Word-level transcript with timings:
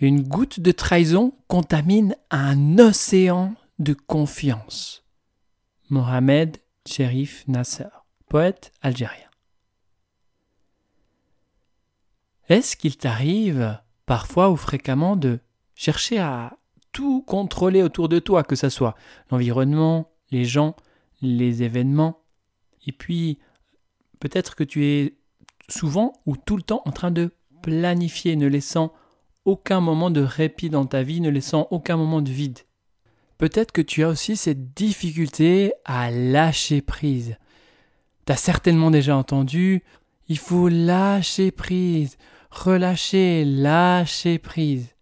Une 0.00 0.22
goutte 0.22 0.60
de 0.60 0.72
trahison 0.72 1.34
contamine 1.46 2.16
un 2.30 2.78
océan 2.78 3.54
de 3.78 3.92
confiance. 3.92 5.04
Mohamed 5.88 6.56
Sherif 6.86 7.46
Nasser, 7.46 7.88
poète 8.28 8.72
algérien. 8.82 9.30
Est-ce 12.48 12.76
qu'il 12.76 12.96
t'arrive 12.96 13.78
parfois 14.04 14.50
ou 14.50 14.56
fréquemment 14.56 15.16
de 15.16 15.38
chercher 15.74 16.18
à 16.18 16.58
tout 16.92 17.22
contrôler 17.22 17.82
autour 17.82 18.08
de 18.08 18.18
toi, 18.18 18.42
que 18.42 18.56
ce 18.56 18.68
soit 18.68 18.94
l'environnement, 19.30 20.10
les 20.30 20.44
gens, 20.44 20.76
les 21.22 21.62
événements, 21.62 22.20
et 22.86 22.92
puis 22.92 23.38
peut-être 24.20 24.56
que 24.56 24.64
tu 24.64 24.84
es 24.84 25.16
souvent 25.68 26.12
ou 26.26 26.36
tout 26.36 26.56
le 26.56 26.62
temps 26.62 26.82
en 26.84 26.92
train 26.92 27.10
de 27.10 27.30
planifier, 27.62 28.36
ne 28.36 28.46
laissant 28.46 28.92
aucun 29.44 29.80
moment 29.80 30.10
de 30.10 30.20
répit 30.20 30.70
dans 30.70 30.86
ta 30.86 31.02
vie, 31.02 31.20
ne 31.20 31.30
laissant 31.30 31.68
aucun 31.70 31.96
moment 31.96 32.22
de 32.22 32.30
vide. 32.30 32.60
Peut-être 33.38 33.72
que 33.72 33.82
tu 33.82 34.04
as 34.04 34.08
aussi 34.08 34.36
cette 34.36 34.74
difficulté 34.74 35.72
à 35.84 36.10
lâcher 36.10 36.80
prise. 36.80 37.36
Tu 38.26 38.32
as 38.32 38.36
certainement 38.36 38.90
déjà 38.90 39.16
entendu 39.16 39.82
il 40.28 40.38
faut 40.38 40.68
lâcher 40.68 41.50
prise, 41.50 42.16
relâcher, 42.50 43.44
lâcher 43.44 44.38
prise. 44.38 44.94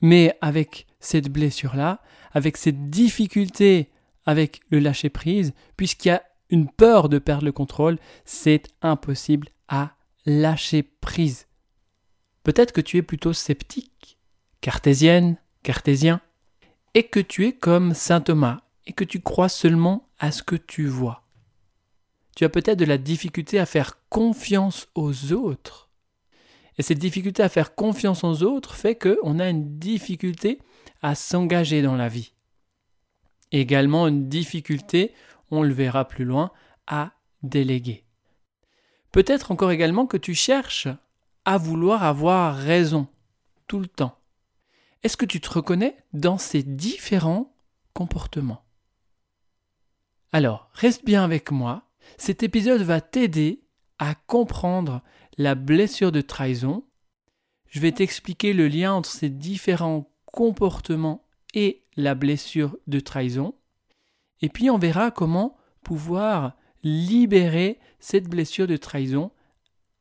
Mais 0.00 0.36
avec 0.40 0.86
cette 1.00 1.28
blessure-là, 1.28 2.00
avec 2.32 2.56
cette 2.56 2.90
difficulté 2.90 3.90
avec 4.26 4.60
le 4.70 4.78
lâcher 4.78 5.10
prise, 5.10 5.52
puisqu'il 5.76 6.08
y 6.08 6.12
a 6.12 6.22
une 6.50 6.68
peur 6.68 7.08
de 7.08 7.18
perdre 7.18 7.44
le 7.44 7.52
contrôle, 7.52 7.98
c'est 8.24 8.68
impossible 8.80 9.48
à 9.68 9.92
lâcher 10.24 10.82
prise. 10.82 11.46
Peut-être 12.44 12.72
que 12.72 12.80
tu 12.80 12.98
es 12.98 13.02
plutôt 13.02 13.32
sceptique, 13.32 14.18
cartésienne, 14.60 15.38
cartésien, 15.62 16.20
et 16.94 17.04
que 17.04 17.20
tu 17.20 17.46
es 17.46 17.52
comme 17.52 17.94
saint 17.94 18.20
Thomas, 18.20 18.60
et 18.86 18.92
que 18.92 19.04
tu 19.04 19.20
crois 19.20 19.48
seulement 19.48 20.08
à 20.18 20.30
ce 20.30 20.42
que 20.42 20.54
tu 20.54 20.86
vois. 20.86 21.24
Tu 22.36 22.44
as 22.44 22.48
peut-être 22.48 22.78
de 22.78 22.84
la 22.84 22.98
difficulté 22.98 23.58
à 23.58 23.66
faire 23.66 23.98
confiance 24.10 24.88
aux 24.94 25.32
autres. 25.32 25.90
Et 26.76 26.82
cette 26.82 26.98
difficulté 26.98 27.42
à 27.42 27.48
faire 27.48 27.74
confiance 27.74 28.24
aux 28.24 28.42
autres 28.42 28.74
fait 28.74 28.96
qu'on 28.96 29.38
a 29.38 29.48
une 29.48 29.78
difficulté 29.78 30.60
à 31.00 31.14
s'engager 31.14 31.80
dans 31.80 31.96
la 31.96 32.08
vie. 32.08 32.34
Également 33.52 34.06
une 34.08 34.28
difficulté, 34.28 35.14
on 35.50 35.62
le 35.62 35.72
verra 35.72 36.06
plus 36.06 36.24
loin, 36.24 36.50
à 36.86 37.12
déléguer. 37.42 38.04
Peut-être 39.12 39.52
encore 39.52 39.70
également 39.70 40.06
que 40.06 40.16
tu 40.16 40.34
cherches 40.34 40.88
à 41.44 41.58
vouloir 41.58 42.02
avoir 42.02 42.56
raison 42.56 43.06
tout 43.66 43.78
le 43.78 43.86
temps. 43.86 44.18
Est-ce 45.02 45.16
que 45.16 45.26
tu 45.26 45.40
te 45.40 45.50
reconnais 45.50 45.96
dans 46.12 46.38
ces 46.38 46.62
différents 46.62 47.54
comportements? 47.92 48.64
Alors, 50.32 50.70
reste 50.72 51.04
bien 51.04 51.22
avec 51.22 51.50
moi. 51.50 51.90
Cet 52.16 52.42
épisode 52.42 52.82
va 52.82 53.00
t'aider 53.00 53.64
à 53.98 54.14
comprendre 54.14 55.02
la 55.38 55.54
blessure 55.54 56.12
de 56.12 56.20
trahison. 56.20 56.84
Je 57.68 57.80
vais 57.80 57.92
t'expliquer 57.92 58.52
le 58.52 58.68
lien 58.68 58.92
entre 58.92 59.10
ces 59.10 59.28
différents 59.28 60.10
comportements 60.26 61.26
et 61.54 61.84
la 61.96 62.14
blessure 62.14 62.76
de 62.86 63.00
trahison. 63.00 63.54
Et 64.40 64.48
puis 64.48 64.70
on 64.70 64.78
verra 64.78 65.10
comment 65.10 65.56
pouvoir 65.82 66.56
libérer 66.82 67.78
cette 68.00 68.28
blessure 68.28 68.66
de 68.66 68.76
trahison 68.76 69.30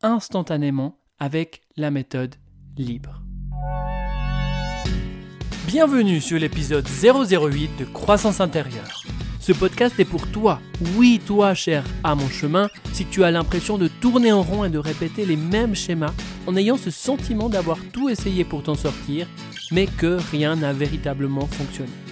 instantanément 0.01 1.02
avec 1.23 1.61
la 1.77 1.89
méthode 1.89 2.35
libre. 2.75 3.23
Bienvenue 5.67 6.19
sur 6.19 6.37
l'épisode 6.37 6.85
008 6.85 7.79
de 7.79 7.85
Croissance 7.85 8.41
intérieure. 8.41 9.03
Ce 9.39 9.53
podcast 9.53 9.97
est 10.01 10.05
pour 10.05 10.27
toi, 10.27 10.59
oui 10.97 11.21
toi 11.25 11.53
cher 11.53 11.85
à 12.03 12.15
mon 12.15 12.27
chemin, 12.27 12.67
si 12.91 13.05
tu 13.05 13.23
as 13.23 13.31
l'impression 13.31 13.77
de 13.77 13.87
tourner 13.87 14.33
en 14.33 14.41
rond 14.41 14.65
et 14.65 14.69
de 14.69 14.77
répéter 14.77 15.25
les 15.25 15.37
mêmes 15.37 15.75
schémas 15.75 16.13
en 16.45 16.57
ayant 16.57 16.75
ce 16.75 16.91
sentiment 16.91 17.47
d'avoir 17.47 17.77
tout 17.93 18.09
essayé 18.09 18.43
pour 18.43 18.61
t'en 18.61 18.75
sortir, 18.75 19.25
mais 19.71 19.87
que 19.87 20.17
rien 20.29 20.57
n'a 20.57 20.73
véritablement 20.73 21.47
fonctionné. 21.47 22.02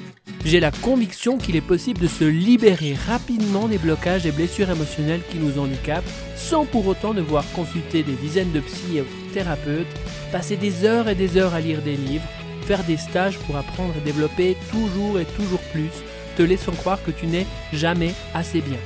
J'ai 0.43 0.59
la 0.59 0.71
conviction 0.71 1.37
qu'il 1.37 1.55
est 1.55 1.61
possible 1.61 2.01
de 2.01 2.07
se 2.07 2.23
libérer 2.23 2.95
rapidement 3.07 3.67
des 3.67 3.77
blocages 3.77 4.25
et 4.25 4.31
blessures 4.31 4.71
émotionnelles 4.71 5.21
qui 5.29 5.37
nous 5.37 5.59
handicapent, 5.59 6.09
sans 6.35 6.65
pour 6.65 6.87
autant 6.87 7.13
devoir 7.13 7.45
consulter 7.53 8.01
des 8.01 8.13
dizaines 8.13 8.51
de 8.51 8.59
psy 8.59 8.97
et 8.97 9.03
thérapeutes, 9.33 9.85
passer 10.31 10.57
des 10.57 10.83
heures 10.83 11.07
et 11.09 11.15
des 11.15 11.37
heures 11.37 11.53
à 11.53 11.61
lire 11.61 11.83
des 11.83 11.95
livres, 11.95 12.27
faire 12.65 12.83
des 12.85 12.97
stages 12.97 13.37
pour 13.39 13.55
apprendre 13.55 13.93
et 13.97 14.03
développer 14.03 14.57
toujours 14.71 15.19
et 15.19 15.25
toujours 15.25 15.61
plus, 15.71 15.91
te 16.35 16.41
laissant 16.41 16.71
croire 16.71 17.03
que 17.03 17.11
tu 17.11 17.27
n'es 17.27 17.45
jamais 17.71 18.13
assez 18.33 18.61
bien. 18.61 18.79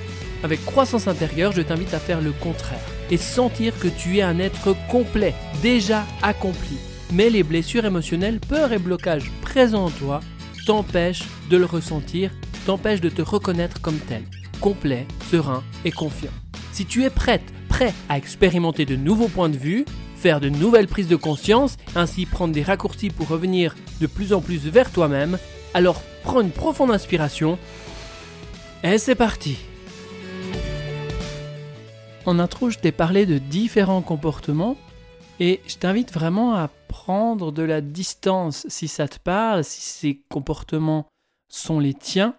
Avec 0.44 0.64
croissance 0.66 1.08
intérieure, 1.08 1.54
je 1.54 1.62
t'invite 1.62 1.94
à 1.94 2.00
faire 2.00 2.20
le 2.20 2.34
contraire 2.34 2.80
et 3.10 3.18
sentir 3.18 3.80
que 3.80 3.88
tu 3.88 4.18
es 4.18 4.22
un 4.22 4.40
être 4.40 4.76
complet, 4.90 5.34
déjà 5.62 6.06
accompli. 6.22 6.78
Mais 7.14 7.30
les 7.30 7.44
blessures 7.44 7.86
émotionnelles, 7.86 8.40
peurs 8.40 8.74
et 8.74 8.78
blocages 8.78 9.32
présents 9.42 9.86
en 9.86 9.90
toi 9.90 10.20
t'empêche 10.66 11.24
de 11.50 11.58
le 11.58 11.66
ressentir, 11.66 12.32
t'empêche 12.66 13.00
de 13.00 13.10
te 13.10 13.22
reconnaître 13.22 13.82
comme 13.82 14.00
tel, 14.00 14.24
complet, 14.60 15.06
serein 15.30 15.64
et 15.86 15.92
confiant. 15.92 16.32
Si 16.72 16.86
tu 16.86 17.04
es 17.04 17.10
prête, 17.12 17.44
prêt 17.70 17.94
à 18.10 18.18
expérimenter 18.18 18.86
de 18.86 18.96
nouveaux 18.96 19.28
points 19.28 19.50
de 19.50 19.58
vue, 19.58 19.86
faire 20.18 20.40
de 20.40 20.50
nouvelles 20.50 20.88
prises 20.88 21.08
de 21.08 21.16
conscience, 21.16 21.78
ainsi 21.96 22.26
prendre 22.26 22.54
des 22.54 22.64
raccourcis 22.64 23.10
pour 23.10 23.28
revenir 23.28 23.76
de 24.02 24.08
plus 24.08 24.34
en 24.34 24.42
plus 24.42 24.68
vers 24.68 24.92
toi-même, 24.92 25.38
alors 25.76 26.02
prends 26.24 26.42
une 26.42 26.52
profonde 26.52 26.92
inspiration 26.92 27.60
et 28.84 28.98
c'est 28.98 29.16
parti. 29.16 29.58
En 32.26 32.40
intro, 32.40 32.72
je 32.72 32.80
t'ai 32.80 32.92
parlé 32.92 33.28
de 33.28 33.38
différents 33.38 34.02
comportements 34.02 34.78
et 35.40 35.62
je 35.68 35.76
t'invite 35.76 36.14
vraiment 36.14 36.56
à 36.56 36.70
prendre 36.88 37.52
de 37.52 37.64
la 37.64 37.82
distance 37.82 38.66
si 38.70 38.88
ça 38.88 39.08
te 39.08 39.20
parle, 39.20 39.64
si 39.64 39.82
ces 39.82 40.22
comportements 40.30 41.08
sont 41.50 41.80
les 41.80 41.94
tiens, 41.94 42.36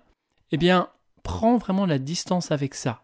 eh 0.50 0.56
bien, 0.56 0.88
prends 1.22 1.58
vraiment 1.58 1.86
la 1.86 1.98
distance 1.98 2.50
avec 2.50 2.74
ça. 2.74 3.02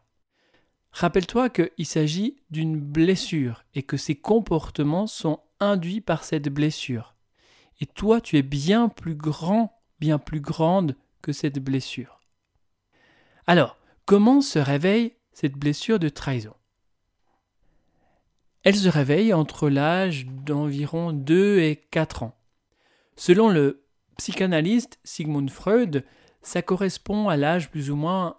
Rappelle-toi 0.92 1.50
qu'il 1.50 1.86
s'agit 1.86 2.36
d'une 2.50 2.78
blessure 2.78 3.64
et 3.74 3.82
que 3.82 3.96
ces 3.96 4.14
comportements 4.14 5.06
sont 5.06 5.40
induits 5.60 6.00
par 6.00 6.24
cette 6.24 6.48
blessure. 6.48 7.14
Et 7.80 7.86
toi, 7.86 8.20
tu 8.20 8.36
es 8.36 8.42
bien 8.42 8.88
plus 8.88 9.14
grand, 9.14 9.80
bien 10.00 10.18
plus 10.18 10.40
grande 10.40 10.96
que 11.20 11.32
cette 11.32 11.58
blessure. 11.58 12.20
Alors, 13.46 13.76
comment 14.04 14.40
se 14.40 14.58
réveille 14.58 15.14
cette 15.32 15.54
blessure 15.54 15.98
de 15.98 16.08
trahison? 16.08 16.54
Elle 18.64 18.76
se 18.76 18.88
réveille 18.88 19.32
entre 19.32 19.68
l'âge 19.68 20.26
d'environ 20.26 21.12
2 21.12 21.60
et 21.60 21.76
4 21.90 22.22
ans. 22.22 22.36
Selon 23.16 23.48
le 23.48 23.84
psychanalyste 24.18 25.00
Sigmund 25.04 25.50
Freud, 25.50 26.04
ça 26.42 26.62
correspond 26.62 27.28
à 27.28 27.36
l'âge 27.36 27.70
plus 27.70 27.90
ou 27.90 27.96
moins 27.96 28.36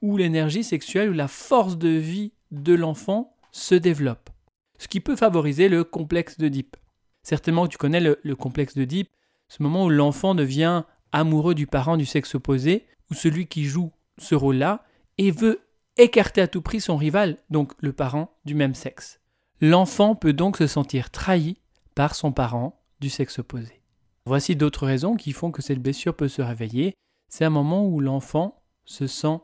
où 0.00 0.16
l'énergie 0.16 0.64
sexuelle 0.64 1.10
ou 1.10 1.14
la 1.14 1.28
force 1.28 1.78
de 1.78 1.88
vie 1.88 2.32
de 2.50 2.74
l'enfant 2.74 3.36
se 3.52 3.74
développe, 3.74 4.30
ce 4.78 4.88
qui 4.88 5.00
peut 5.00 5.16
favoriser 5.16 5.68
le 5.68 5.82
complexe 5.82 6.38
d'Oedipe. 6.38 6.76
Certainement 7.22 7.66
tu 7.66 7.78
connais 7.78 8.00
le, 8.00 8.20
le 8.22 8.36
complexe 8.36 8.76
d'Oedipe, 8.76 9.10
ce 9.48 9.62
moment 9.62 9.84
où 9.84 9.90
l'enfant 9.90 10.34
devient 10.34 10.84
amoureux 11.12 11.54
du 11.54 11.66
parent 11.66 11.96
du 11.96 12.06
sexe 12.06 12.34
opposé, 12.34 12.86
ou 13.10 13.14
celui 13.14 13.46
qui 13.46 13.64
joue 13.64 13.92
ce 14.18 14.34
rôle-là, 14.34 14.84
et 15.18 15.30
veut 15.30 15.60
écarter 15.96 16.40
à 16.40 16.48
tout 16.48 16.62
prix 16.62 16.80
son 16.80 16.96
rival, 16.96 17.38
donc 17.50 17.72
le 17.78 17.92
parent 17.92 18.36
du 18.44 18.54
même 18.54 18.74
sexe. 18.74 19.20
L'enfant 19.66 20.14
peut 20.14 20.34
donc 20.34 20.58
se 20.58 20.66
sentir 20.66 21.08
trahi 21.08 21.56
par 21.94 22.14
son 22.14 22.32
parent 22.32 22.82
du 23.00 23.08
sexe 23.08 23.38
opposé. 23.38 23.80
Voici 24.26 24.56
d'autres 24.56 24.86
raisons 24.86 25.16
qui 25.16 25.32
font 25.32 25.52
que 25.52 25.62
cette 25.62 25.80
blessure 25.80 26.14
peut 26.14 26.28
se 26.28 26.42
réveiller. 26.42 26.92
C'est 27.30 27.46
un 27.46 27.50
moment 27.50 27.86
où 27.86 27.98
l'enfant 27.98 28.62
se 28.84 29.06
sent 29.06 29.40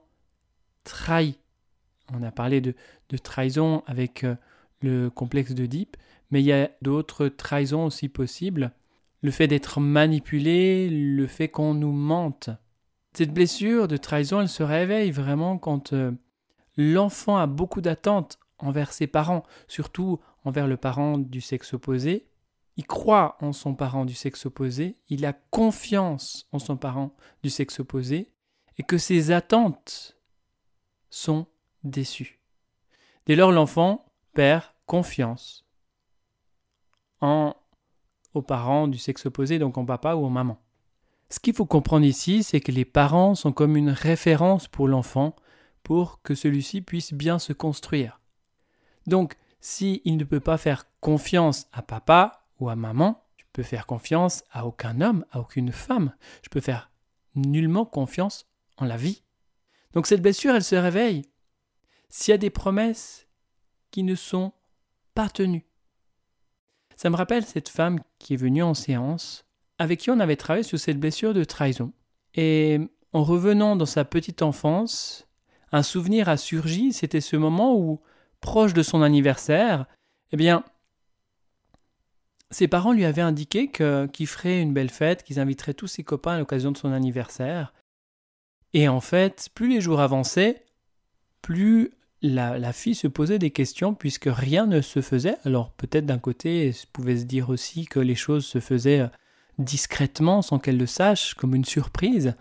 trahi. 0.84 1.38
On 2.12 2.22
a 2.22 2.30
parlé 2.30 2.60
de, 2.60 2.74
trahison 3.22 3.82
avec 3.86 4.24
euh, 4.24 4.34
le 4.82 5.08
complexe 5.08 5.52
d'Oedipe, 5.52 5.96
mais 6.30 6.42
il 6.42 6.46
y 6.46 6.52
a 6.52 6.70
d'autres 6.82 7.28
trahisons 7.28 7.86
aussi 7.86 8.10
possibles. 8.10 8.72
Le 9.22 9.30
fait 9.30 9.48
d'être 9.48 9.80
manipulé, 9.80 10.90
le 10.90 11.26
fait 11.28 11.48
qu'on 11.48 11.72
nous 11.72 11.92
mente. 11.92 12.50
Cette 13.14 13.32
blessure 13.32 13.88
de 13.88 13.96
trahison, 13.96 14.42
elle 14.42 14.50
se 14.50 14.62
réveille 14.62 15.12
vraiment 15.12 15.56
quand 15.56 15.94
euh, 15.94 16.12
l'enfant 16.76 17.38
a 17.38 17.46
beaucoup 17.46 17.80
d'attentes 17.80 18.38
envers 18.62 18.92
ses 18.92 19.06
parents, 19.06 19.42
surtout 19.68 20.20
envers 20.44 20.66
le 20.66 20.76
parent 20.76 21.18
du 21.18 21.40
sexe 21.40 21.74
opposé. 21.74 22.26
Il 22.76 22.86
croit 22.86 23.36
en 23.40 23.52
son 23.52 23.74
parent 23.74 24.04
du 24.04 24.14
sexe 24.14 24.46
opposé, 24.46 24.96
il 25.08 25.26
a 25.26 25.32
confiance 25.32 26.46
en 26.52 26.58
son 26.58 26.76
parent 26.76 27.14
du 27.42 27.50
sexe 27.50 27.80
opposé, 27.80 28.32
et 28.78 28.82
que 28.82 28.96
ses 28.96 29.30
attentes 29.30 30.16
sont 31.10 31.46
déçues. 31.84 32.40
Dès 33.26 33.36
lors, 33.36 33.52
l'enfant 33.52 34.06
perd 34.32 34.64
confiance 34.86 35.66
en 37.20 37.54
aux 38.32 38.42
parents 38.42 38.88
du 38.88 38.98
sexe 38.98 39.26
opposé, 39.26 39.58
donc 39.58 39.76
en 39.76 39.84
papa 39.84 40.14
ou 40.14 40.24
en 40.24 40.30
maman. 40.30 40.58
Ce 41.30 41.38
qu'il 41.38 41.54
faut 41.54 41.66
comprendre 41.66 42.06
ici, 42.06 42.42
c'est 42.42 42.60
que 42.60 42.72
les 42.72 42.84
parents 42.84 43.34
sont 43.34 43.52
comme 43.52 43.76
une 43.76 43.90
référence 43.90 44.68
pour 44.68 44.88
l'enfant 44.88 45.36
pour 45.82 46.22
que 46.22 46.34
celui-ci 46.34 46.80
puisse 46.80 47.12
bien 47.12 47.38
se 47.38 47.52
construire. 47.52 48.19
Donc, 49.06 49.36
s'il 49.60 50.16
ne 50.16 50.24
peut 50.24 50.40
pas 50.40 50.58
faire 50.58 50.86
confiance 51.00 51.66
à 51.72 51.82
papa 51.82 52.46
ou 52.58 52.68
à 52.68 52.76
maman, 52.76 53.24
je 53.36 53.44
peux 53.52 53.62
faire 53.62 53.86
confiance 53.86 54.44
à 54.52 54.66
aucun 54.66 55.00
homme, 55.00 55.24
à 55.30 55.40
aucune 55.40 55.72
femme. 55.72 56.14
Je 56.42 56.48
peux 56.48 56.60
faire 56.60 56.90
nullement 57.34 57.84
confiance 57.84 58.46
en 58.76 58.84
la 58.84 58.96
vie. 58.96 59.22
Donc 59.92 60.06
cette 60.06 60.22
blessure, 60.22 60.54
elle 60.54 60.64
se 60.64 60.76
réveille 60.76 61.22
s'il 62.08 62.32
y 62.32 62.34
a 62.34 62.38
des 62.38 62.50
promesses 62.50 63.26
qui 63.90 64.02
ne 64.02 64.14
sont 64.14 64.52
pas 65.14 65.28
tenues. 65.28 65.66
Ça 66.96 67.10
me 67.10 67.16
rappelle 67.16 67.44
cette 67.44 67.68
femme 67.68 68.00
qui 68.18 68.34
est 68.34 68.36
venue 68.36 68.62
en 68.62 68.74
séance, 68.74 69.46
avec 69.78 70.00
qui 70.00 70.10
on 70.10 70.20
avait 70.20 70.36
travaillé 70.36 70.62
sur 70.62 70.78
cette 70.78 71.00
blessure 71.00 71.34
de 71.34 71.44
trahison. 71.44 71.92
Et 72.34 72.78
en 73.12 73.24
revenant 73.24 73.74
dans 73.76 73.86
sa 73.86 74.04
petite 74.04 74.42
enfance, 74.42 75.26
un 75.72 75.82
souvenir 75.82 76.28
a 76.28 76.36
surgi, 76.36 76.92
c'était 76.92 77.20
ce 77.20 77.36
moment 77.36 77.74
où, 77.74 78.00
proche 78.40 78.74
de 78.74 78.82
son 78.82 79.02
anniversaire, 79.02 79.86
eh 80.32 80.36
bien, 80.36 80.64
ses 82.50 82.68
parents 82.68 82.92
lui 82.92 83.04
avaient 83.04 83.22
indiqué 83.22 83.70
qu'ils 83.70 84.26
feraient 84.26 84.60
une 84.60 84.72
belle 84.72 84.90
fête, 84.90 85.22
qu'ils 85.22 85.38
inviteraient 85.38 85.74
tous 85.74 85.86
ses 85.86 86.02
copains 86.02 86.32
à 86.32 86.38
l'occasion 86.38 86.72
de 86.72 86.76
son 86.76 86.92
anniversaire. 86.92 87.72
Et 88.72 88.88
en 88.88 89.00
fait, 89.00 89.48
plus 89.54 89.68
les 89.68 89.80
jours 89.80 90.00
avançaient, 90.00 90.64
plus 91.42 91.92
la, 92.22 92.72
fille 92.72 92.94
se 92.94 93.06
posait 93.06 93.38
des 93.38 93.50
questions 93.50 93.94
puisque 93.94 94.28
rien 94.28 94.66
ne 94.66 94.80
se 94.80 95.00
faisait. 95.00 95.36
Alors 95.44 95.72
peut-être 95.72 96.06
d'un 96.06 96.18
côté, 96.18 96.68
elle 96.68 96.74
pouvait 96.92 97.16
se 97.16 97.24
dire 97.24 97.50
aussi 97.50 97.86
que 97.86 98.00
les 98.00 98.14
choses 98.14 98.44
se 98.44 98.60
faisaient 98.60 99.00
euh, 99.00 99.08
discrètement 99.58 100.42
sans 100.42 100.58
qu'elle 100.58 100.76
le 100.76 100.86
sache, 100.86 101.34
comme 101.34 101.54
une 101.54 101.64
surprise. 101.64 102.34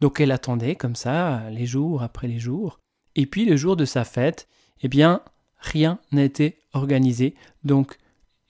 Donc 0.00 0.20
elle 0.20 0.32
attendait 0.32 0.76
comme 0.76 0.96
ça, 0.96 1.48
les 1.50 1.66
jours 1.66 2.02
après 2.02 2.28
les 2.28 2.38
jours. 2.38 2.80
Et 3.14 3.26
puis 3.26 3.44
le 3.44 3.56
jour 3.56 3.76
de 3.76 3.84
sa 3.84 4.04
fête, 4.04 4.48
eh 4.82 4.88
bien, 4.88 5.22
rien 5.64 5.98
n'a 6.12 6.24
été 6.24 6.58
organisé. 6.72 7.34
Donc 7.64 7.98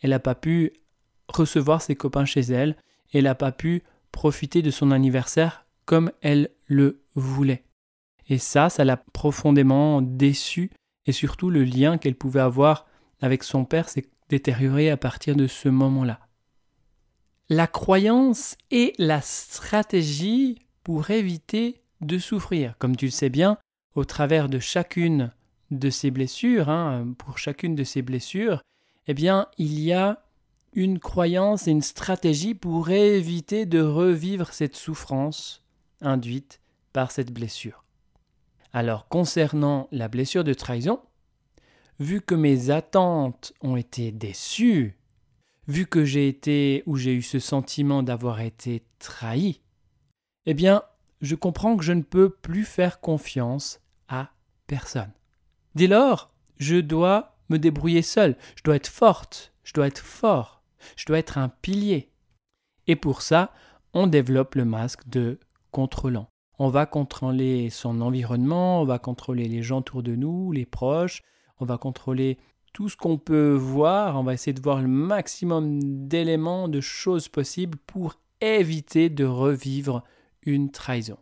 elle 0.00 0.10
n'a 0.10 0.18
pas 0.18 0.34
pu 0.34 0.72
recevoir 1.28 1.80
ses 1.80 1.96
copains 1.96 2.24
chez 2.24 2.40
elle. 2.40 2.76
Elle 3.12 3.24
n'a 3.24 3.34
pas 3.34 3.52
pu 3.52 3.82
profiter 4.12 4.62
de 4.62 4.70
son 4.70 4.90
anniversaire 4.90 5.66
comme 5.84 6.10
elle 6.20 6.50
le 6.66 7.02
voulait. 7.14 7.64
Et 8.28 8.38
ça, 8.38 8.70
ça 8.70 8.84
l'a 8.84 8.96
profondément 8.96 10.02
déçue 10.02 10.70
et 11.06 11.12
surtout 11.12 11.50
le 11.50 11.64
lien 11.64 11.98
qu'elle 11.98 12.14
pouvait 12.14 12.40
avoir 12.40 12.86
avec 13.20 13.44
son 13.44 13.64
père 13.64 13.88
s'est 13.88 14.06
détérioré 14.28 14.90
à 14.90 14.96
partir 14.96 15.36
de 15.36 15.46
ce 15.46 15.68
moment-là. 15.68 16.20
La 17.50 17.66
croyance 17.66 18.56
et 18.70 18.94
la 18.98 19.20
stratégie 19.20 20.64
pour 20.82 21.10
éviter 21.10 21.82
de 22.00 22.18
souffrir. 22.18 22.74
Comme 22.78 22.96
tu 22.96 23.06
le 23.06 23.10
sais 23.10 23.28
bien, 23.28 23.58
au 23.94 24.04
travers 24.04 24.48
de 24.48 24.58
chacune 24.58 25.30
de 25.78 25.90
ces 25.90 26.10
blessures, 26.10 26.68
hein, 26.68 27.14
pour 27.18 27.38
chacune 27.38 27.74
de 27.74 27.84
ces 27.84 28.02
blessures, 28.02 28.62
eh 29.06 29.14
bien, 29.14 29.48
il 29.58 29.80
y 29.80 29.92
a 29.92 30.24
une 30.72 30.98
croyance 30.98 31.68
et 31.68 31.70
une 31.70 31.82
stratégie 31.82 32.54
pour 32.54 32.90
éviter 32.90 33.66
de 33.66 33.80
revivre 33.80 34.52
cette 34.52 34.76
souffrance 34.76 35.62
induite 36.00 36.60
par 36.92 37.10
cette 37.10 37.32
blessure. 37.32 37.84
Alors 38.72 39.08
concernant 39.08 39.88
la 39.92 40.08
blessure 40.08 40.42
de 40.42 40.52
trahison, 40.52 41.00
vu 42.00 42.20
que 42.20 42.34
mes 42.34 42.70
attentes 42.70 43.52
ont 43.60 43.76
été 43.76 44.10
déçues, 44.10 44.98
vu 45.68 45.86
que 45.86 46.04
j'ai 46.04 46.28
été 46.28 46.82
ou 46.86 46.96
j'ai 46.96 47.14
eu 47.14 47.22
ce 47.22 47.38
sentiment 47.38 48.02
d'avoir 48.02 48.40
été 48.40 48.82
trahi, 48.98 49.60
eh 50.46 50.54
bien, 50.54 50.82
je 51.20 51.36
comprends 51.36 51.76
que 51.76 51.84
je 51.84 51.92
ne 51.92 52.02
peux 52.02 52.30
plus 52.30 52.64
faire 52.64 53.00
confiance 53.00 53.80
à 54.08 54.30
personne. 54.66 55.12
Dès 55.74 55.88
lors, 55.88 56.30
je 56.58 56.76
dois 56.76 57.36
me 57.48 57.58
débrouiller 57.58 58.02
seul, 58.02 58.36
je 58.56 58.62
dois 58.62 58.76
être 58.76 58.88
forte, 58.88 59.52
je 59.64 59.72
dois 59.72 59.88
être 59.88 59.98
fort, 59.98 60.62
je 60.96 61.04
dois 61.06 61.18
être 61.18 61.36
un 61.36 61.48
pilier. 61.48 62.10
Et 62.86 62.96
pour 62.96 63.22
ça, 63.22 63.52
on 63.92 64.06
développe 64.06 64.54
le 64.54 64.64
masque 64.64 65.08
de 65.08 65.38
contrôlant. 65.70 66.28
On 66.58 66.68
va 66.68 66.86
contrôler 66.86 67.70
son 67.70 68.00
environnement, 68.00 68.82
on 68.82 68.84
va 68.84 69.00
contrôler 69.00 69.48
les 69.48 69.62
gens 69.62 69.78
autour 69.78 70.04
de 70.04 70.14
nous, 70.14 70.52
les 70.52 70.66
proches, 70.66 71.22
on 71.58 71.64
va 71.64 71.78
contrôler 71.78 72.38
tout 72.72 72.88
ce 72.88 72.96
qu'on 72.96 73.18
peut 73.18 73.54
voir, 73.54 74.18
on 74.18 74.22
va 74.22 74.34
essayer 74.34 74.52
de 74.52 74.62
voir 74.62 74.80
le 74.80 74.88
maximum 74.88 76.06
d'éléments, 76.06 76.68
de 76.68 76.80
choses 76.80 77.28
possibles 77.28 77.78
pour 77.86 78.14
éviter 78.40 79.08
de 79.08 79.24
revivre 79.24 80.04
une 80.42 80.70
trahison. 80.70 81.18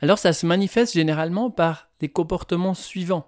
Alors 0.00 0.18
ça 0.18 0.32
se 0.32 0.46
manifeste 0.46 0.94
généralement 0.94 1.50
par 1.50 1.88
des 2.00 2.08
comportements 2.08 2.74
suivants. 2.74 3.26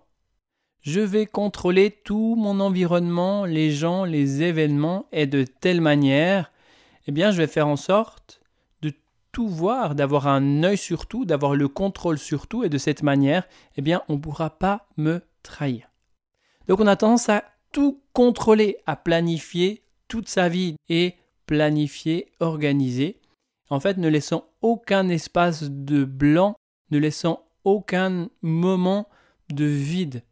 Je 0.81 1.01
vais 1.01 1.27
contrôler 1.27 1.91
tout 1.91 2.35
mon 2.37 2.59
environnement, 2.59 3.45
les 3.45 3.71
gens, 3.71 4.05
les 4.05 4.43
événements, 4.43 5.07
et 5.13 5.27
de 5.27 5.45
telle 5.45 5.81
manière, 5.81 6.51
eh 7.07 7.13
bien 7.13 7.31
je 7.31 7.37
vais 7.37 7.47
faire 7.47 7.69
en 7.69 7.77
sorte 7.77 8.43
tout 9.33 9.49
voir, 9.49 9.95
d'avoir 9.95 10.29
un 10.29 10.63
œil 10.63 10.77
sur 10.77 11.07
tout, 11.07 11.25
d'avoir 11.25 11.55
le 11.57 11.67
contrôle 11.67 12.19
sur 12.19 12.47
tout, 12.47 12.65
et 12.65 12.69
de 12.69 12.79
cette 12.79 13.03
manière, 13.03 13.49
eh 13.77 13.83
bien, 13.83 14.03
on 14.09 14.15
ne 14.15 14.19
pourra 14.19 14.51
pas 14.51 14.87
me 14.97 15.23
trahir. 15.43 15.91
Donc 16.69 16.81
on 16.81 16.87
a 16.87 16.97
tendance 16.97 17.29
à 17.29 17.45
tout 17.73 18.03
contrôler, 18.13 18.77
à 18.87 18.95
planifier 18.95 19.83
toute 20.07 20.29
sa 20.29 20.49
vie 20.49 20.77
et 20.89 21.15
planifier, 21.47 22.31
organiser, 22.41 23.21
en 23.71 23.81
fait 23.81 23.97
ne 23.97 24.09
laissant 24.09 24.45
aucun 24.61 25.09
espace 25.09 25.65
de 25.65 26.05
blanc, 26.05 26.55
ne 26.93 26.99
laissant 26.99 27.45
aucun 27.65 28.29
moment 28.43 29.09
de 29.53 29.65
vide. 29.65 30.23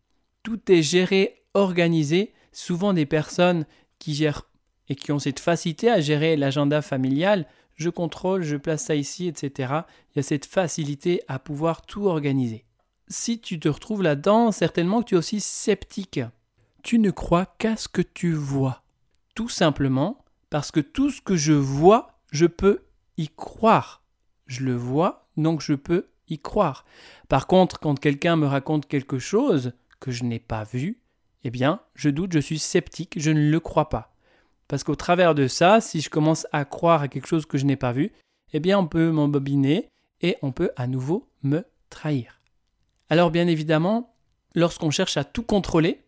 Tout 0.44 0.70
est 0.70 0.82
géré, 0.82 1.42
organisé. 1.54 2.32
Souvent 2.52 2.92
des 2.92 3.06
personnes 3.06 3.66
qui 3.98 4.14
gèrent 4.14 4.48
et 4.88 4.94
qui 4.94 5.12
ont 5.12 5.18
cette 5.18 5.40
facilité 5.40 5.90
à 5.90 6.00
gérer 6.00 6.36
l'agenda 6.36 6.82
familial 6.82 7.46
je 7.80 7.88
contrôle, 7.88 8.42
je 8.42 8.56
place 8.56 8.84
ça 8.84 8.94
ici, 8.94 9.26
etc. 9.26 9.72
Il 10.12 10.16
y 10.16 10.20
a 10.20 10.22
cette 10.22 10.44
facilité 10.44 11.22
à 11.28 11.38
pouvoir 11.38 11.80
tout 11.80 12.04
organiser. 12.04 12.66
Si 13.08 13.40
tu 13.40 13.58
te 13.58 13.70
retrouves 13.70 14.02
là-dedans, 14.02 14.52
certainement 14.52 15.00
que 15.00 15.08
tu 15.08 15.14
es 15.14 15.18
aussi 15.18 15.40
sceptique. 15.40 16.20
Tu 16.82 16.98
ne 16.98 17.10
crois 17.10 17.46
qu'à 17.56 17.78
ce 17.78 17.88
que 17.88 18.02
tu 18.02 18.34
vois. 18.34 18.82
Tout 19.34 19.48
simplement 19.48 20.22
parce 20.50 20.70
que 20.70 20.80
tout 20.80 21.10
ce 21.10 21.22
que 21.22 21.36
je 21.36 21.54
vois, 21.54 22.20
je 22.32 22.44
peux 22.44 22.82
y 23.16 23.28
croire. 23.28 24.02
Je 24.46 24.62
le 24.62 24.76
vois, 24.76 25.30
donc 25.38 25.62
je 25.62 25.72
peux 25.72 26.09
croire. 26.38 26.84
Par 27.28 27.46
contre, 27.46 27.78
quand 27.80 27.98
quelqu'un 27.98 28.36
me 28.36 28.46
raconte 28.46 28.86
quelque 28.86 29.18
chose 29.18 29.72
que 29.98 30.10
je 30.10 30.24
n'ai 30.24 30.38
pas 30.38 30.64
vu, 30.64 31.00
eh 31.44 31.50
bien, 31.50 31.80
je 31.94 32.10
doute, 32.10 32.32
je 32.32 32.38
suis 32.38 32.58
sceptique, 32.58 33.14
je 33.16 33.30
ne 33.30 33.50
le 33.50 33.60
crois 33.60 33.88
pas. 33.88 34.14
Parce 34.68 34.84
qu'au 34.84 34.94
travers 34.94 35.34
de 35.34 35.48
ça, 35.48 35.80
si 35.80 36.00
je 36.00 36.10
commence 36.10 36.46
à 36.52 36.64
croire 36.64 37.02
à 37.02 37.08
quelque 37.08 37.26
chose 37.26 37.46
que 37.46 37.58
je 37.58 37.64
n'ai 37.64 37.76
pas 37.76 37.92
vu, 37.92 38.12
eh 38.52 38.60
bien 38.60 38.78
on 38.78 38.86
peut 38.86 39.10
m'embobiner 39.10 39.88
et 40.20 40.36
on 40.42 40.52
peut 40.52 40.70
à 40.76 40.86
nouveau 40.86 41.28
me 41.42 41.64
trahir. 41.88 42.40
Alors 43.08 43.30
bien 43.30 43.48
évidemment, 43.48 44.14
lorsqu'on 44.54 44.90
cherche 44.90 45.16
à 45.16 45.24
tout 45.24 45.42
contrôler, 45.42 46.02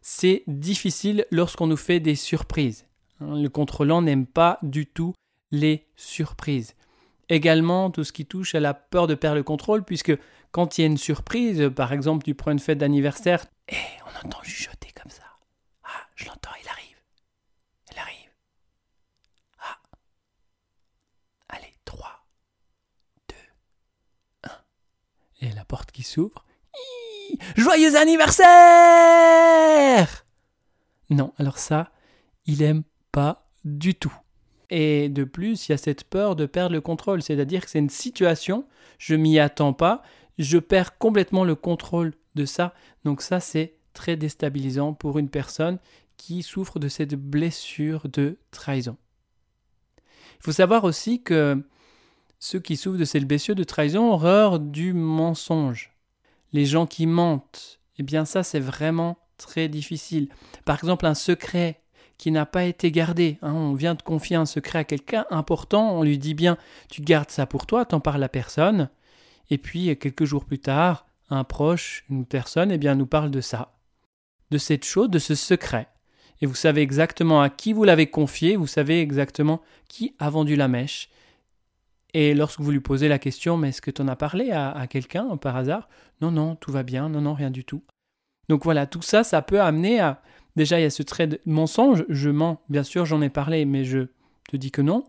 c'est 0.00 0.42
difficile 0.46 1.26
lorsqu'on 1.30 1.66
nous 1.66 1.76
fait 1.76 2.00
des 2.00 2.14
surprises. 2.14 2.86
Le 3.20 3.48
contrôlant 3.48 4.00
n'aime 4.00 4.26
pas 4.26 4.58
du 4.62 4.86
tout 4.86 5.12
les 5.50 5.86
surprises. 5.96 6.74
Également, 7.28 7.90
tout 7.90 8.04
ce 8.04 8.12
qui 8.12 8.26
touche 8.26 8.54
à 8.54 8.60
la 8.60 8.74
peur 8.74 9.06
de 9.06 9.14
perdre 9.14 9.36
le 9.36 9.42
contrôle, 9.42 9.84
puisque 9.84 10.16
quand 10.50 10.78
il 10.78 10.80
y 10.82 10.84
a 10.84 10.86
une 10.86 10.96
surprise, 10.96 11.70
par 11.74 11.92
exemple, 11.92 12.24
tu 12.24 12.34
prends 12.34 12.52
une 12.52 12.58
fête 12.58 12.78
d'anniversaire, 12.78 13.44
et 13.68 13.74
eh, 13.74 14.02
on 14.06 14.26
entend 14.26 14.42
chuchoter 14.42 14.88
comme 15.00 15.10
ça. 15.10 15.24
Ah, 15.84 16.06
je 16.16 16.26
l'entends, 16.26 16.50
il 16.62 16.68
arrive. 16.68 16.88
Et 25.40 25.52
la 25.52 25.64
porte 25.64 25.92
qui 25.92 26.02
s'ouvre. 26.02 26.44
Joyeux 27.56 27.94
anniversaire 27.96 28.48
Non, 31.10 31.32
alors 31.38 31.58
ça, 31.58 31.92
il 32.46 32.62
aime 32.62 32.82
pas 33.12 33.48
du 33.64 33.94
tout. 33.94 34.16
Et 34.70 35.08
de 35.08 35.24
plus, 35.24 35.68
il 35.68 35.72
y 35.72 35.74
a 35.74 35.78
cette 35.78 36.04
peur 36.04 36.36
de 36.36 36.46
perdre 36.46 36.74
le 36.74 36.80
contrôle, 36.80 37.22
c'est-à-dire 37.22 37.64
que 37.64 37.70
c'est 37.70 37.78
une 37.78 37.88
situation, 37.88 38.66
je 38.98 39.14
m'y 39.14 39.38
attends 39.38 39.72
pas, 39.72 40.02
je 40.38 40.58
perds 40.58 40.98
complètement 40.98 41.44
le 41.44 41.54
contrôle 41.54 42.12
de 42.34 42.44
ça. 42.44 42.74
Donc 43.04 43.22
ça, 43.22 43.40
c'est 43.40 43.76
très 43.94 44.16
déstabilisant 44.16 44.92
pour 44.92 45.18
une 45.18 45.30
personne 45.30 45.78
qui 46.16 46.42
souffre 46.42 46.78
de 46.78 46.88
cette 46.88 47.14
blessure 47.14 48.08
de 48.08 48.38
trahison. 48.50 48.96
Il 50.40 50.44
faut 50.44 50.52
savoir 50.52 50.84
aussi 50.84 51.22
que 51.22 51.64
ceux 52.38 52.60
qui 52.60 52.76
souffrent 52.76 52.98
de 52.98 53.04
cette 53.04 53.26
blessure 53.26 53.54
de 53.54 53.64
trahison 53.64 54.10
ont 54.10 54.12
horreur 54.12 54.60
du 54.60 54.92
mensonge. 54.92 55.92
Les 56.52 56.64
gens 56.64 56.86
qui 56.86 57.06
mentent, 57.06 57.80
eh 57.98 58.02
bien 58.02 58.24
ça 58.24 58.42
c'est 58.42 58.60
vraiment 58.60 59.18
très 59.36 59.68
difficile. 59.68 60.28
Par 60.64 60.76
exemple, 60.76 61.06
un 61.06 61.14
secret 61.14 61.80
qui 62.18 62.32
n'a 62.32 62.46
pas 62.46 62.64
été 62.64 62.90
gardé. 62.90 63.38
Hein. 63.42 63.54
on 63.54 63.74
vient 63.74 63.94
de 63.94 64.02
confier 64.02 64.36
un 64.36 64.46
secret 64.46 64.80
à 64.80 64.84
quelqu'un 64.84 65.24
important, 65.30 65.92
on 65.92 66.02
lui 66.02 66.18
dit 66.18 66.34
bien 66.34 66.58
tu 66.90 67.00
gardes 67.00 67.30
ça 67.30 67.46
pour 67.46 67.64
toi, 67.66 67.84
t'en 67.84 68.00
parles 68.00 68.22
à 68.22 68.28
personne. 68.28 68.90
Et 69.50 69.56
puis 69.56 69.96
quelques 69.96 70.24
jours 70.24 70.44
plus 70.44 70.58
tard, 70.58 71.06
un 71.30 71.44
proche, 71.44 72.04
une 72.10 72.26
personne, 72.26 72.70
eh 72.72 72.78
bien 72.78 72.96
nous 72.96 73.06
parle 73.06 73.30
de 73.30 73.40
ça, 73.40 73.78
de 74.50 74.58
cette 74.58 74.84
chose, 74.84 75.08
de 75.08 75.18
ce 75.18 75.34
secret. 75.34 75.88
Et 76.40 76.46
vous 76.46 76.54
savez 76.54 76.82
exactement 76.82 77.40
à 77.40 77.50
qui 77.50 77.72
vous 77.72 77.84
l'avez 77.84 78.08
confié, 78.08 78.56
vous 78.56 78.66
savez 78.66 79.00
exactement 79.00 79.62
qui 79.88 80.14
a 80.18 80.28
vendu 80.28 80.56
la 80.56 80.68
mèche. 80.68 81.08
Et 82.14 82.34
lorsque 82.34 82.60
vous 82.60 82.70
lui 82.70 82.80
posez 82.80 83.08
la 83.08 83.18
question, 83.18 83.56
mais 83.56 83.68
est-ce 83.68 83.82
que 83.82 83.90
tu 83.90 84.02
en 84.02 84.08
as 84.08 84.16
parlé 84.16 84.50
à, 84.50 84.70
à 84.70 84.86
quelqu'un 84.86 85.36
par 85.36 85.56
hasard? 85.56 85.88
Non, 86.20 86.30
non, 86.30 86.56
tout 86.56 86.72
va 86.72 86.82
bien, 86.82 87.08
non, 87.08 87.20
non, 87.20 87.34
rien 87.34 87.50
du 87.50 87.64
tout. 87.64 87.82
Donc 88.48 88.64
voilà, 88.64 88.86
tout 88.86 89.02
ça, 89.02 89.24
ça 89.24 89.42
peut 89.42 89.60
amener 89.60 90.00
à, 90.00 90.22
Déjà, 90.58 90.80
il 90.80 90.82
y 90.82 90.86
a 90.86 90.90
ce 90.90 91.04
trait 91.04 91.28
de 91.28 91.40
mensonge, 91.46 92.04
je 92.08 92.30
mens, 92.30 92.60
bien 92.68 92.82
sûr, 92.82 93.06
j'en 93.06 93.22
ai 93.22 93.28
parlé, 93.28 93.64
mais 93.64 93.84
je 93.84 94.08
te 94.48 94.56
dis 94.56 94.72
que 94.72 94.82
non. 94.82 95.04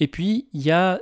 Et 0.00 0.08
puis, 0.08 0.48
il 0.54 0.62
y 0.62 0.70
a 0.70 0.98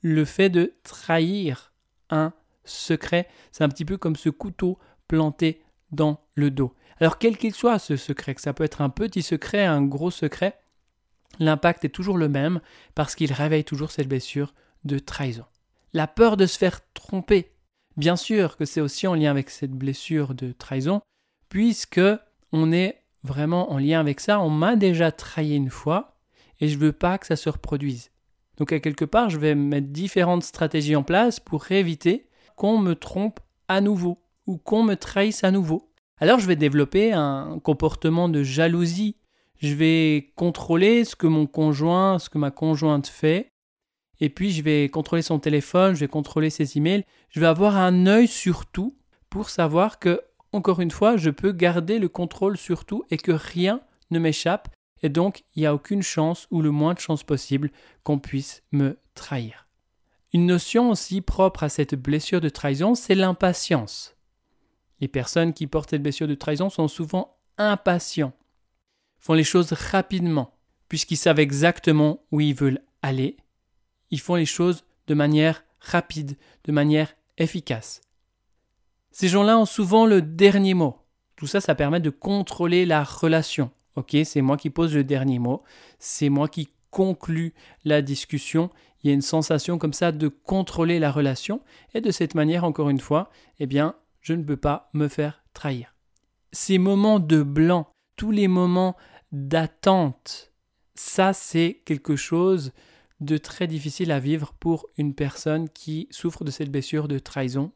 le 0.00 0.24
fait 0.24 0.48
de 0.48 0.72
trahir 0.84 1.74
un 2.08 2.32
secret. 2.64 3.28
C'est 3.50 3.62
un 3.62 3.68
petit 3.68 3.84
peu 3.84 3.98
comme 3.98 4.16
ce 4.16 4.30
couteau 4.30 4.78
planté 5.06 5.62
dans 5.90 6.18
le 6.34 6.50
dos. 6.50 6.72
Alors, 6.98 7.18
quel 7.18 7.36
qu'il 7.36 7.52
soit 7.52 7.78
ce 7.78 7.96
secret, 7.96 8.34
que 8.34 8.40
ça 8.40 8.54
peut 8.54 8.64
être 8.64 8.80
un 8.80 8.88
petit 8.88 9.20
secret, 9.20 9.66
un 9.66 9.82
gros 9.82 10.10
secret, 10.10 10.58
l'impact 11.38 11.84
est 11.84 11.90
toujours 11.90 12.16
le 12.16 12.30
même 12.30 12.62
parce 12.94 13.14
qu'il 13.14 13.34
réveille 13.34 13.64
toujours 13.64 13.90
cette 13.90 14.08
blessure 14.08 14.54
de 14.86 14.98
trahison. 14.98 15.44
La 15.92 16.06
peur 16.06 16.38
de 16.38 16.46
se 16.46 16.56
faire 16.56 16.80
tromper. 16.94 17.52
Bien 17.98 18.16
sûr 18.16 18.56
que 18.56 18.64
c'est 18.64 18.80
aussi 18.80 19.06
en 19.06 19.14
lien 19.14 19.30
avec 19.30 19.50
cette 19.50 19.72
blessure 19.72 20.34
de 20.34 20.52
trahison, 20.52 21.02
puisque 21.50 22.00
on 22.50 22.72
est 22.72 23.01
vraiment 23.22 23.72
en 23.72 23.78
lien 23.78 24.00
avec 24.00 24.20
ça, 24.20 24.40
on 24.40 24.50
m'a 24.50 24.76
déjà 24.76 25.12
trahi 25.12 25.54
une 25.54 25.70
fois 25.70 26.16
et 26.60 26.68
je 26.68 26.78
veux 26.78 26.92
pas 26.92 27.18
que 27.18 27.26
ça 27.26 27.36
se 27.36 27.48
reproduise. 27.48 28.10
Donc 28.56 28.72
à 28.72 28.80
quelque 28.80 29.04
part, 29.04 29.30
je 29.30 29.38
vais 29.38 29.54
mettre 29.54 29.88
différentes 29.88 30.44
stratégies 30.44 30.96
en 30.96 31.02
place 31.02 31.40
pour 31.40 31.70
éviter 31.70 32.28
qu'on 32.56 32.78
me 32.78 32.94
trompe 32.94 33.40
à 33.68 33.80
nouveau 33.80 34.18
ou 34.46 34.58
qu'on 34.58 34.82
me 34.82 34.94
trahisse 34.94 35.44
à 35.44 35.50
nouveau. 35.50 35.90
Alors 36.18 36.38
je 36.38 36.46
vais 36.46 36.56
développer 36.56 37.12
un 37.12 37.58
comportement 37.62 38.28
de 38.28 38.42
jalousie. 38.42 39.16
Je 39.58 39.74
vais 39.74 40.32
contrôler 40.36 41.04
ce 41.04 41.16
que 41.16 41.26
mon 41.26 41.46
conjoint, 41.46 42.18
ce 42.18 42.28
que 42.28 42.38
ma 42.38 42.50
conjointe 42.50 43.06
fait. 43.06 43.52
Et 44.20 44.28
puis 44.28 44.52
je 44.52 44.62
vais 44.62 44.88
contrôler 44.88 45.22
son 45.22 45.38
téléphone, 45.38 45.94
je 45.94 46.00
vais 46.00 46.08
contrôler 46.08 46.50
ses 46.50 46.76
emails. 46.76 47.04
Je 47.30 47.40
vais 47.40 47.46
avoir 47.46 47.76
un 47.76 48.06
œil 48.06 48.28
sur 48.28 48.66
tout 48.66 48.96
pour 49.30 49.50
savoir 49.50 49.98
que 49.98 50.20
encore 50.52 50.80
une 50.80 50.90
fois, 50.90 51.16
je 51.16 51.30
peux 51.30 51.52
garder 51.52 51.98
le 51.98 52.08
contrôle 52.08 52.56
sur 52.56 52.84
tout 52.84 53.04
et 53.10 53.16
que 53.16 53.32
rien 53.32 53.80
ne 54.10 54.18
m'échappe, 54.18 54.68
et 55.02 55.08
donc 55.08 55.44
il 55.54 55.60
n'y 55.60 55.66
a 55.66 55.74
aucune 55.74 56.02
chance 56.02 56.46
ou 56.50 56.62
le 56.62 56.70
moins 56.70 56.94
de 56.94 57.00
chance 57.00 57.24
possible 57.24 57.70
qu'on 58.04 58.18
puisse 58.18 58.62
me 58.70 58.98
trahir. 59.14 59.66
Une 60.32 60.46
notion 60.46 60.90
aussi 60.90 61.20
propre 61.20 61.62
à 61.62 61.68
cette 61.68 61.94
blessure 61.94 62.40
de 62.40 62.48
trahison, 62.48 62.94
c'est 62.94 63.14
l'impatience. 63.14 64.16
Les 65.00 65.08
personnes 65.08 65.52
qui 65.52 65.66
portent 65.66 65.90
cette 65.90 66.02
blessure 66.02 66.28
de 66.28 66.34
trahison 66.34 66.70
sont 66.70 66.88
souvent 66.88 67.36
impatients, 67.58 68.32
font 69.18 69.34
les 69.34 69.44
choses 69.44 69.72
rapidement, 69.72 70.54
puisqu'ils 70.88 71.16
savent 71.16 71.40
exactement 71.40 72.24
où 72.30 72.40
ils 72.40 72.54
veulent 72.54 72.82
aller. 73.02 73.36
Ils 74.10 74.20
font 74.20 74.36
les 74.36 74.46
choses 74.46 74.84
de 75.06 75.14
manière 75.14 75.64
rapide, 75.80 76.36
de 76.64 76.72
manière 76.72 77.14
efficace. 77.38 78.00
Ces 79.12 79.28
gens-là 79.28 79.58
ont 79.58 79.66
souvent 79.66 80.06
le 80.06 80.22
dernier 80.22 80.72
mot. 80.72 80.96
Tout 81.36 81.46
ça, 81.46 81.60
ça 81.60 81.74
permet 81.74 82.00
de 82.00 82.10
contrôler 82.10 82.86
la 82.86 83.04
relation. 83.04 83.70
Ok, 83.94 84.16
c'est 84.24 84.40
moi 84.40 84.56
qui 84.56 84.70
pose 84.70 84.94
le 84.94 85.04
dernier 85.04 85.38
mot, 85.38 85.62
c'est 85.98 86.30
moi 86.30 86.48
qui 86.48 86.70
conclue 86.90 87.52
la 87.84 88.00
discussion. 88.00 88.70
Il 89.02 89.08
y 89.08 89.10
a 89.10 89.14
une 89.14 89.20
sensation 89.20 89.76
comme 89.76 89.92
ça 89.92 90.12
de 90.12 90.28
contrôler 90.28 90.98
la 90.98 91.12
relation 91.12 91.60
et 91.92 92.00
de 92.00 92.10
cette 92.10 92.34
manière, 92.34 92.64
encore 92.64 92.88
une 92.88 93.00
fois, 93.00 93.30
eh 93.58 93.66
bien, 93.66 93.94
je 94.22 94.32
ne 94.32 94.44
peux 94.44 94.56
pas 94.56 94.88
me 94.94 95.08
faire 95.08 95.44
trahir. 95.52 95.94
Ces 96.52 96.78
moments 96.78 97.18
de 97.18 97.42
blanc, 97.42 97.88
tous 98.16 98.30
les 98.30 98.48
moments 98.48 98.96
d'attente, 99.30 100.52
ça 100.94 101.34
c'est 101.34 101.82
quelque 101.84 102.16
chose 102.16 102.72
de 103.20 103.36
très 103.36 103.66
difficile 103.66 104.10
à 104.10 104.20
vivre 104.20 104.54
pour 104.58 104.86
une 104.96 105.14
personne 105.14 105.68
qui 105.68 106.08
souffre 106.10 106.44
de 106.44 106.50
cette 106.50 106.70
blessure 106.70 107.08
de 107.08 107.18
trahison 107.18 107.72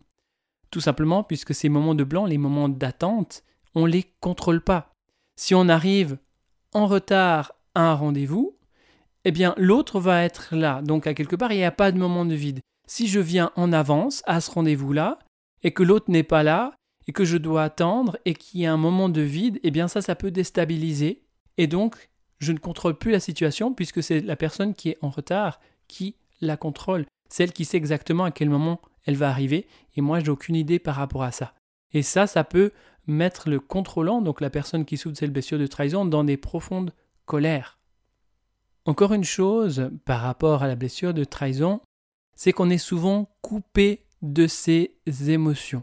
tout 0.71 0.81
simplement 0.81 1.23
puisque 1.23 1.55
ces 1.55 1.69
moments 1.69 1.95
de 1.95 2.05
blanc, 2.05 2.27
les 2.27 2.39
moments 2.39 2.69
d'attente, 2.69 3.43
on 3.75 3.87
ne 3.87 3.93
les 3.93 4.05
contrôle 4.21 4.61
pas. 4.61 4.93
Si 5.37 5.55
on 5.55 5.69
arrive 5.69 6.19
en 6.73 6.87
retard 6.87 7.53
à 7.75 7.83
un 7.91 7.95
rendez-vous, 7.95 8.57
eh 9.25 9.33
bien 9.33 9.55
l'autre 9.57 10.01
va 10.01 10.25
être 10.25 10.55
là. 10.55 10.83
Donc 10.83 11.07
à 11.07 11.15
quelque 11.15 11.37
part, 11.37 11.53
il 11.53 11.59
n'y 11.59 11.65
a 11.65 11.71
pas 11.71 11.93
de 11.93 11.99
moment 11.99 12.25
de 12.25 12.35
vide. 12.35 12.61
Si 12.87 13.09
je 13.09 13.21
viens 13.21 13.51
en 13.57 13.73
avance 13.73 14.23
à 14.27 14.41
ce 14.41 14.51
rendez-vous-là, 14.51 15.19
et 15.63 15.73
que 15.73 15.83
l'autre 15.83 16.11
n'est 16.11 16.23
pas 16.23 16.43
là, 16.43 16.75
et 17.09 17.13
que 17.13 17.25
je 17.25 17.37
dois 17.37 17.65
attendre, 17.65 18.19
et 18.25 18.35
qu'il 18.35 18.61
y 18.61 18.67
a 18.67 18.73
un 18.73 18.77
moment 18.77 19.09
de 19.09 19.21
vide, 19.21 19.59
eh 19.63 19.71
bien 19.71 19.89
ça, 19.89 20.01
ça 20.01 20.15
peut 20.15 20.31
déstabiliser. 20.31 21.23
Et 21.59 21.67
donc, 21.67 22.11
je 22.39 22.53
ne 22.53 22.59
contrôle 22.59 22.97
plus 22.97 23.11
la 23.11 23.21
situation, 23.21 23.73
puisque 23.75 24.03
c'est 24.03 24.21
la 24.21 24.37
personne 24.37 24.75
qui 24.75 24.91
est 24.91 24.99
en 25.03 25.11
retard 25.11 25.61
qui 25.89 26.17
la 26.41 26.57
contrôle, 26.57 27.07
celle 27.29 27.53
qui 27.53 27.65
sait 27.65 27.77
exactement 27.77 28.25
à 28.25 28.31
quel 28.31 28.51
moment 28.51 28.81
elle 29.07 29.17
va 29.17 29.31
arriver, 29.31 29.67
et 29.97 30.01
moi 30.01 30.21
j'ai 30.21 30.31
aucune 30.31 30.57
idée 30.57 30.79
par 30.79 30.97
rapport 30.97 31.23
à 31.23 31.33
ça. 31.33 31.55
Et 31.93 32.03
ça, 32.03 32.27
ça 32.27 32.45
peut 32.45 32.73
mettre 33.07 33.49
le 33.49 33.61
contrôlant, 33.61 34.21
donc 34.21 34.41
la 34.41 34.51
personne 34.51 34.85
qui 34.85 34.97
souffre 34.97 35.15
de 35.15 35.19
cette 35.19 35.33
blessure 35.33 35.59
de 35.59 35.67
trahison, 35.67 36.05
dans 36.05 36.25
des 36.25 36.37
profondes 36.37 36.93
colères. 37.25 37.79
Encore 38.85 39.13
une 39.13 39.25
chose 39.25 39.91
par 40.05 40.21
rapport 40.21 40.63
à 40.63 40.69
la 40.69 40.77
blessure 40.77 41.15
de 41.15 41.25
trahison, 41.25 41.81
c'est 42.37 42.53
qu'on 42.53 42.71
est 42.71 42.79
souvent 42.79 43.35
coupé 43.41 44.07
de 44.23 44.47
ses 44.47 44.97
émotions. 45.27 45.83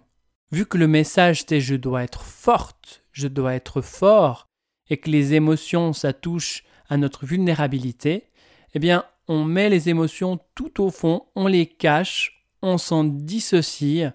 Vu 0.52 0.66
que 0.66 0.78
le 0.78 0.88
message 0.88 1.46
c'est 1.48 1.60
je 1.60 1.76
dois 1.76 2.04
être 2.04 2.22
forte, 2.22 3.04
je 3.12 3.28
dois 3.28 3.56
être 3.56 3.82
fort, 3.82 4.48
et 4.90 4.98
que 4.98 5.10
les 5.10 5.34
émotions 5.34 5.94
ça 5.94 6.14
touche 6.14 6.64
à 6.90 6.98
notre 6.98 7.26
vulnérabilité, 7.26 8.30
eh 8.74 8.80
bien 8.80 9.06
on 9.28 9.46
met 9.46 9.70
les 9.70 9.90
émotions 9.90 10.40
tout 10.56 10.84
au 10.84 10.92
fond, 10.92 11.26
on 11.36 11.48
les 11.48 11.66
cache, 11.66 12.43
on 12.64 12.78
s'en 12.78 13.04
dissocie 13.04 14.12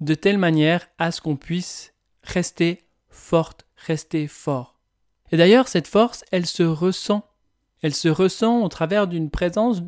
de 0.00 0.14
telle 0.14 0.36
manière 0.36 0.86
à 0.98 1.10
ce 1.12 1.20
qu'on 1.20 1.36
puisse 1.36 1.94
rester 2.22 2.84
forte, 3.08 3.66
rester 3.76 4.26
fort. 4.26 4.78
Et 5.30 5.36
d'ailleurs, 5.36 5.68
cette 5.68 5.86
force, 5.86 6.24
elle 6.32 6.46
se 6.46 6.64
ressent. 6.64 7.24
Elle 7.80 7.94
se 7.94 8.08
ressent 8.08 8.62
au 8.62 8.68
travers 8.68 9.06
d'une 9.06 9.30
présence, 9.30 9.82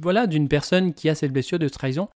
voilà, 0.00 0.26
d'une 0.26 0.48
personne 0.48 0.94
qui 0.94 1.08
a 1.08 1.14
cette 1.14 1.32
blessure 1.32 1.58
de 1.58 1.68
trahison. 1.68 2.08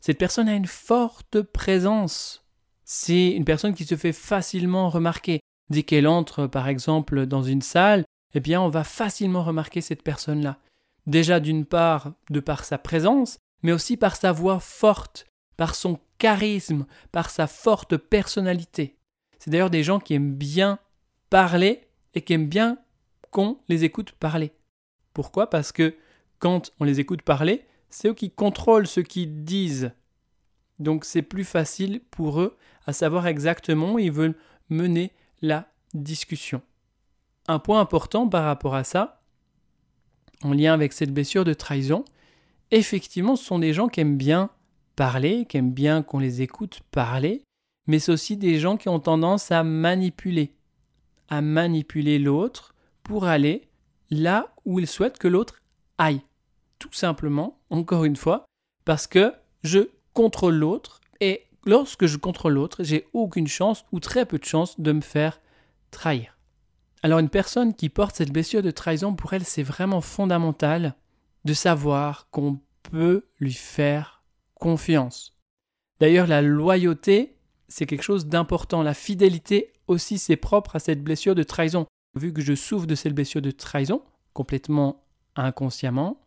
Cette 0.00 0.18
personne 0.18 0.48
a 0.48 0.54
une 0.54 0.66
forte 0.66 1.42
présence. 1.42 2.44
C'est 2.84 3.30
une 3.30 3.44
personne 3.44 3.74
qui 3.74 3.84
se 3.84 3.96
fait 3.96 4.12
facilement 4.12 4.88
remarquer. 4.88 5.40
Dès 5.68 5.82
qu'elle 5.82 6.06
entre, 6.06 6.46
par 6.46 6.68
exemple, 6.68 7.26
dans 7.26 7.42
une 7.42 7.62
salle, 7.62 8.04
eh 8.32 8.40
bien, 8.40 8.60
on 8.62 8.68
va 8.68 8.84
facilement 8.84 9.44
remarquer 9.44 9.80
cette 9.82 10.02
personne-là. 10.02 10.58
Déjà, 11.06 11.40
d'une 11.40 11.66
part, 11.66 12.12
de 12.30 12.40
par 12.40 12.64
sa 12.64 12.78
présence, 12.78 13.38
mais 13.66 13.72
aussi 13.72 13.96
par 13.96 14.14
sa 14.14 14.30
voix 14.30 14.60
forte, 14.60 15.26
par 15.56 15.74
son 15.74 15.98
charisme, 16.18 16.86
par 17.10 17.30
sa 17.30 17.48
forte 17.48 17.96
personnalité. 17.96 18.96
C'est 19.40 19.50
d'ailleurs 19.50 19.70
des 19.70 19.82
gens 19.82 19.98
qui 19.98 20.14
aiment 20.14 20.36
bien 20.36 20.78
parler 21.30 21.88
et 22.14 22.22
qui 22.22 22.32
aiment 22.34 22.46
bien 22.46 22.78
qu'on 23.32 23.58
les 23.68 23.82
écoute 23.82 24.12
parler. 24.12 24.52
Pourquoi? 25.14 25.50
Parce 25.50 25.72
que 25.72 25.96
quand 26.38 26.70
on 26.78 26.84
les 26.84 27.00
écoute 27.00 27.22
parler, 27.22 27.66
c'est 27.90 28.06
eux 28.06 28.14
qui 28.14 28.30
contrôlent 28.30 28.86
ce 28.86 29.00
qu'ils 29.00 29.42
disent. 29.42 29.90
Donc 30.78 31.04
c'est 31.04 31.22
plus 31.22 31.42
facile 31.42 32.02
pour 32.12 32.40
eux 32.40 32.56
à 32.86 32.92
savoir 32.92 33.26
exactement 33.26 33.94
où 33.94 33.98
ils 33.98 34.12
veulent 34.12 34.38
mener 34.68 35.10
la 35.42 35.66
discussion. 35.92 36.62
Un 37.48 37.58
point 37.58 37.80
important 37.80 38.28
par 38.28 38.44
rapport 38.44 38.76
à 38.76 38.84
ça, 38.84 39.24
en 40.44 40.52
lien 40.52 40.72
avec 40.72 40.92
cette 40.92 41.12
blessure 41.12 41.44
de 41.44 41.52
trahison, 41.52 42.04
effectivement, 42.70 43.36
ce 43.36 43.44
sont 43.44 43.58
des 43.58 43.72
gens 43.72 43.88
qui 43.88 44.00
aiment 44.00 44.16
bien 44.16 44.50
parler, 44.96 45.44
qui 45.46 45.56
aiment 45.56 45.72
bien 45.72 46.02
qu'on 46.02 46.18
les 46.18 46.42
écoute 46.42 46.80
parler, 46.90 47.42
mais 47.86 47.98
c'est 47.98 48.12
aussi 48.12 48.36
des 48.36 48.58
gens 48.58 48.76
qui 48.76 48.88
ont 48.88 49.00
tendance 49.00 49.52
à 49.52 49.62
manipuler, 49.62 50.54
à 51.28 51.40
manipuler 51.40 52.18
l'autre 52.18 52.74
pour 53.02 53.24
aller 53.24 53.68
là 54.10 54.54
où 54.64 54.80
ils 54.80 54.86
souhaitent 54.86 55.18
que 55.18 55.28
l'autre 55.28 55.60
aille. 55.98 56.22
Tout 56.78 56.92
simplement, 56.92 57.58
encore 57.70 58.04
une 58.04 58.16
fois, 58.16 58.44
parce 58.84 59.06
que 59.06 59.32
je 59.62 59.90
contrôle 60.12 60.54
l'autre 60.54 61.00
et 61.20 61.44
lorsque 61.64 62.06
je 62.06 62.16
contrôle 62.16 62.54
l'autre, 62.54 62.82
j'ai 62.84 63.06
aucune 63.12 63.46
chance 63.46 63.84
ou 63.92 64.00
très 64.00 64.26
peu 64.26 64.38
de 64.38 64.44
chance 64.44 64.80
de 64.80 64.92
me 64.92 65.00
faire 65.00 65.40
trahir. 65.90 66.36
Alors 67.02 67.18
une 67.18 67.28
personne 67.28 67.74
qui 67.74 67.88
porte 67.88 68.16
cette 68.16 68.32
blessure 68.32 68.62
de 68.62 68.70
trahison, 68.70 69.14
pour 69.14 69.32
elle, 69.32 69.44
c'est 69.44 69.62
vraiment 69.62 70.00
fondamental 70.00 70.94
de 71.46 71.54
savoir 71.54 72.28
qu'on 72.30 72.60
peut 72.82 73.24
lui 73.40 73.54
faire 73.54 74.24
confiance. 74.54 75.38
D'ailleurs, 76.00 76.26
la 76.26 76.42
loyauté, 76.42 77.36
c'est 77.68 77.86
quelque 77.86 78.02
chose 78.02 78.26
d'important. 78.26 78.82
La 78.82 78.94
fidélité 78.94 79.72
aussi, 79.86 80.18
c'est 80.18 80.36
propre 80.36 80.76
à 80.76 80.80
cette 80.80 81.02
blessure 81.02 81.34
de 81.34 81.44
trahison. 81.44 81.86
vu 82.16 82.32
que 82.32 82.42
je 82.42 82.54
souffre 82.54 82.86
de 82.86 82.94
cette 82.94 83.14
blessure 83.14 83.42
de 83.42 83.50
trahison, 83.50 84.02
complètement 84.32 85.04
inconsciemment, 85.36 86.20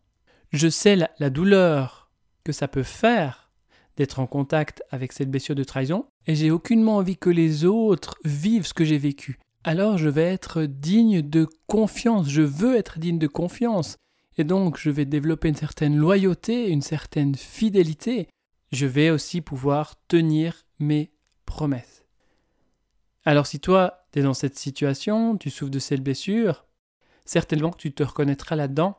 je 0.52 0.68
sais 0.68 0.96
la, 0.96 1.30
douleur 1.30 2.10
que 2.44 2.52
ça 2.52 2.68
peut 2.68 2.84
faire 2.84 3.50
d'être 3.96 4.20
en 4.20 4.26
contact 4.26 4.82
avec 4.90 5.12
cette 5.12 5.30
blessure 5.30 5.54
de 5.54 5.64
trahison, 5.64 6.06
et 6.26 6.34
j'ai 6.34 6.50
aucunement 6.50 6.96
envie 6.96 7.16
que 7.16 7.28
les 7.28 7.64
autres 7.64 8.14
vivent 8.24 8.66
ce 8.66 8.74
que 8.74 8.84
j'ai 8.84 8.98
vécu. 8.98 9.38
Alors 9.64 9.98
je 9.98 10.08
vais 10.08 10.24
être 10.32 10.62
digne 10.62 11.22
de 11.22 11.46
confiance, 11.66 12.28
je 12.28 12.42
veux 12.42 12.76
être 12.76 12.98
digne 12.98 13.18
de 13.18 13.26
confiance, 13.26 13.96
et 14.40 14.44
donc 14.44 14.78
je 14.78 14.88
vais 14.88 15.04
développer 15.04 15.50
une 15.50 15.54
certaine 15.54 15.96
loyauté, 15.96 16.70
une 16.70 16.80
certaine 16.80 17.34
fidélité, 17.34 18.26
je 18.72 18.86
vais 18.86 19.10
aussi 19.10 19.42
pouvoir 19.42 19.96
tenir 20.08 20.64
mes 20.78 21.10
promesses. 21.44 22.06
Alors 23.26 23.46
si 23.46 23.60
toi, 23.60 24.06
tu 24.12 24.20
es 24.20 24.22
dans 24.22 24.32
cette 24.32 24.58
situation, 24.58 25.36
tu 25.36 25.50
souffres 25.50 25.70
de 25.70 25.78
cette 25.78 26.02
blessure, 26.02 26.64
certainement 27.26 27.70
que 27.70 27.76
tu 27.76 27.92
te 27.92 28.02
reconnaîtras 28.02 28.56
là-dedans. 28.56 28.96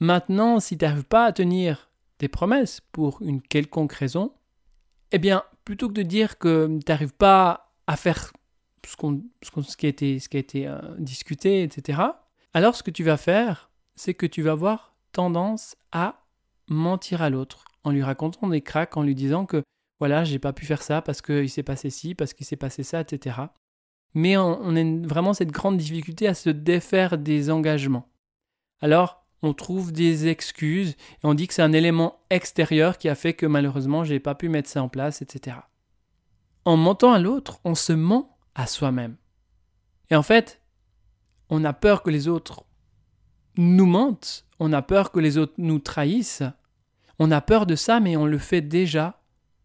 Maintenant, 0.00 0.60
si 0.60 0.78
tu 0.78 0.84
n'arrives 0.86 1.04
pas 1.04 1.26
à 1.26 1.32
tenir 1.32 1.90
tes 2.16 2.28
promesses 2.28 2.80
pour 2.90 3.20
une 3.20 3.42
quelconque 3.42 3.92
raison, 3.92 4.32
eh 5.12 5.18
bien, 5.18 5.44
plutôt 5.66 5.88
que 5.88 5.94
de 5.94 6.02
dire 6.02 6.38
que 6.38 6.78
tu 6.78 6.90
n'arrives 6.90 7.12
pas 7.12 7.74
à 7.86 7.96
faire 7.96 8.32
ce, 8.86 8.94
ce, 9.62 9.76
qui 9.76 9.84
a 9.84 9.88
été, 9.90 10.18
ce 10.18 10.30
qui 10.30 10.38
a 10.38 10.40
été 10.40 10.66
euh, 10.66 10.78
discuté, 10.98 11.62
etc., 11.64 12.00
alors 12.54 12.74
ce 12.76 12.82
que 12.82 12.90
tu 12.90 13.04
vas 13.04 13.18
faire, 13.18 13.67
c'est 13.98 14.14
que 14.14 14.26
tu 14.26 14.42
vas 14.42 14.52
avoir 14.52 14.94
tendance 15.12 15.76
à 15.90 16.24
mentir 16.68 17.20
à 17.20 17.30
l'autre 17.30 17.64
en 17.84 17.90
lui 17.90 18.02
racontant 18.02 18.48
des 18.48 18.60
cracks, 18.60 18.96
en 18.96 19.02
lui 19.02 19.14
disant 19.14 19.44
que 19.44 19.62
voilà, 19.98 20.24
j'ai 20.24 20.38
pas 20.38 20.52
pu 20.52 20.64
faire 20.64 20.82
ça 20.82 21.02
parce 21.02 21.20
qu'il 21.20 21.50
s'est 21.50 21.64
passé 21.64 21.90
ci, 21.90 22.14
parce 22.14 22.32
qu'il 22.32 22.46
s'est 22.46 22.56
passé 22.56 22.84
ça, 22.84 23.00
etc. 23.00 23.36
Mais 24.14 24.36
on, 24.36 24.76
a 24.76 25.06
vraiment 25.06 25.34
cette 25.34 25.50
grande 25.50 25.76
difficulté 25.76 26.28
à 26.28 26.34
se 26.34 26.50
défaire 26.50 27.18
des 27.18 27.50
engagements. 27.50 28.08
Alors, 28.80 29.26
on 29.42 29.52
trouve 29.52 29.92
des 29.92 30.28
excuses 30.28 30.90
et 30.90 31.24
on 31.24 31.34
dit 31.34 31.48
que 31.48 31.54
c'est 31.54 31.62
un 31.62 31.72
élément 31.72 32.20
extérieur 32.30 32.98
qui 32.98 33.08
a 33.08 33.14
fait 33.14 33.34
que 33.34 33.46
malheureusement 33.46 34.04
j'ai 34.04 34.20
pas 34.20 34.34
pu 34.34 34.48
mettre 34.48 34.68
ça 34.68 34.82
en 34.82 34.88
place, 34.88 35.22
etc. 35.22 35.56
En 36.64 36.76
mentant 36.76 37.12
à 37.12 37.18
l'autre, 37.18 37.60
on 37.64 37.74
se 37.74 37.92
ment 37.92 38.38
à 38.54 38.66
soi-même. 38.66 39.16
Et 40.10 40.16
en 40.16 40.22
fait, 40.22 40.62
on 41.50 41.64
a 41.64 41.72
peur 41.72 42.02
que 42.02 42.10
les 42.10 42.28
autres 42.28 42.64
nous 43.58 43.86
mentent, 43.86 44.46
on 44.60 44.72
a 44.72 44.82
peur 44.82 45.10
que 45.10 45.20
les 45.20 45.36
autres 45.36 45.54
nous 45.58 45.80
trahissent, 45.80 46.44
on 47.18 47.30
a 47.32 47.40
peur 47.40 47.66
de 47.66 47.74
ça, 47.74 47.98
mais 47.98 48.16
on 48.16 48.24
le 48.24 48.38
fait 48.38 48.62
déjà 48.62 49.20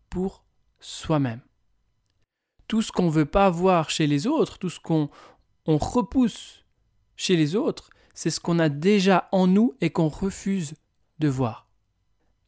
pour 0.10 0.44
soi-même. 0.80 1.42
Tout 2.68 2.82
ce 2.82 2.92
qu'on 2.92 3.06
ne 3.06 3.12
veut 3.12 3.26
pas 3.26 3.50
voir 3.52 3.92
chez 3.92 4.08
les 4.08 4.26
autres, 4.26 4.58
tout 4.58 4.72
ce 4.72 4.80
qu'on 4.80 5.10
on 5.68 5.78
repousse 5.78 6.66
chez 7.16 7.36
les 7.36 7.56
autres, 7.56 7.92
c'est 8.16 8.32
ce 8.32 8.40
qu'on 8.40 8.58
a 8.58 8.68
déjà 8.68 9.30
en 9.32 9.46
nous 9.46 9.76
et 9.80 9.92
qu'on 9.92 10.10
refuse 10.10 10.74
de 11.20 11.28
voir. 11.28 11.68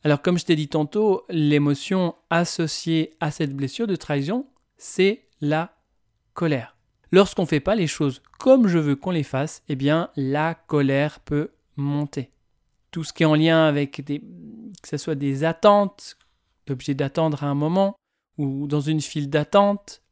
Alors 0.04 0.24
comme 0.24 0.40
je 0.40 0.46
t'ai 0.46 0.56
dit 0.56 0.68
tantôt, 0.68 1.26
l'émotion 1.30 2.16
associée 2.32 3.16
à 3.20 3.30
cette 3.30 3.56
blessure 3.56 3.88
de 3.88 3.96
trahison, 3.96 4.48
c'est 4.78 5.28
la 5.42 5.78
colère. 6.34 6.75
Lorsqu'on 7.16 7.44
ne 7.44 7.48
fait 7.48 7.62
pas 7.62 7.76
les 7.76 7.88
choses 7.88 8.22
comme 8.40 8.68
je 8.68 8.78
veux 8.78 8.98
qu'on 8.98 9.12
les 9.12 9.24
fasse, 9.24 9.64
eh 9.70 9.78
bien 9.78 10.10
la 10.18 10.54
colère 10.54 11.22
peut 11.22 11.52
monter 11.78 12.30
tout 12.92 13.06
ce 13.06 13.14
qui 13.14 13.24
est 13.24 13.26
en 13.26 13.36
lien 13.36 13.66
avec 13.66 14.04
des, 14.04 14.20
que 14.20 14.90
ce 14.90 14.98
soit 14.98 15.16
des 15.16 15.46
attentes, 15.46 16.18
l'objet 16.68 16.94
d'attendre 16.94 17.46
à 17.46 17.48
un 17.48 17.54
moment, 17.54 17.96
ou 18.38 18.68
dans 18.68 18.82
une 18.82 19.00
file 19.00 19.30
d'attente, 19.30 20.04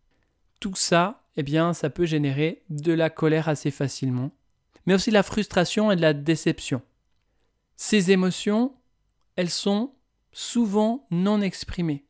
tout 0.62 0.76
ça, 0.76 1.26
eh 1.36 1.44
bien, 1.44 1.74
ça 1.74 1.90
peut 1.90 2.06
générer 2.06 2.64
de 2.70 2.94
la 2.94 3.10
colère 3.10 3.50
assez 3.50 3.70
facilement, 3.70 4.32
mais 4.86 4.94
aussi 4.94 5.12
la 5.12 5.24
frustration 5.24 5.92
et 5.92 5.98
de 5.98 6.02
la 6.02 6.14
déception. 6.14 6.82
Ces 7.76 8.12
émotions, 8.12 8.78
elles 9.36 9.50
sont 9.50 9.94
souvent 10.32 11.06
non 11.12 11.42
exprimées. 11.42 12.06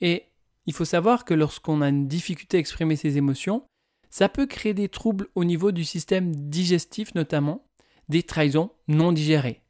Et 0.00 0.28
il 0.66 0.72
faut 0.72 0.84
savoir 0.84 1.24
que 1.24 1.34
lorsqu'on 1.34 1.82
a 1.82 1.88
une 1.88 2.06
difficulté 2.06 2.58
à 2.58 2.60
exprimer 2.60 2.94
ces 2.94 3.16
émotions, 3.16 3.66
ça 4.12 4.28
peut 4.28 4.46
créer 4.46 4.74
des 4.74 4.90
troubles 4.90 5.28
au 5.34 5.42
niveau 5.42 5.72
du 5.72 5.84
système 5.84 6.36
digestif 6.36 7.14
notamment, 7.14 7.64
des 8.10 8.22
trahisons 8.22 8.70
non 8.86 9.10
digérées, 9.10 9.62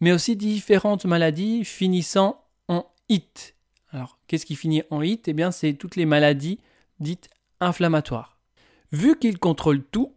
mais 0.00 0.12
aussi 0.12 0.36
différentes 0.36 1.06
maladies 1.06 1.64
finissant 1.64 2.40
en 2.68 2.86
IT. 3.08 3.56
Alors, 3.90 4.18
qu'est-ce 4.28 4.46
qui 4.46 4.54
finit 4.54 4.84
en 4.90 5.02
IT? 5.02 5.26
Eh 5.26 5.32
bien, 5.32 5.50
c'est 5.50 5.74
toutes 5.74 5.96
les 5.96 6.06
maladies 6.06 6.60
dites 7.00 7.28
inflammatoires. 7.58 8.38
Vu 8.92 9.18
qu'il 9.18 9.40
contrôle 9.40 9.82
tout, 9.82 10.14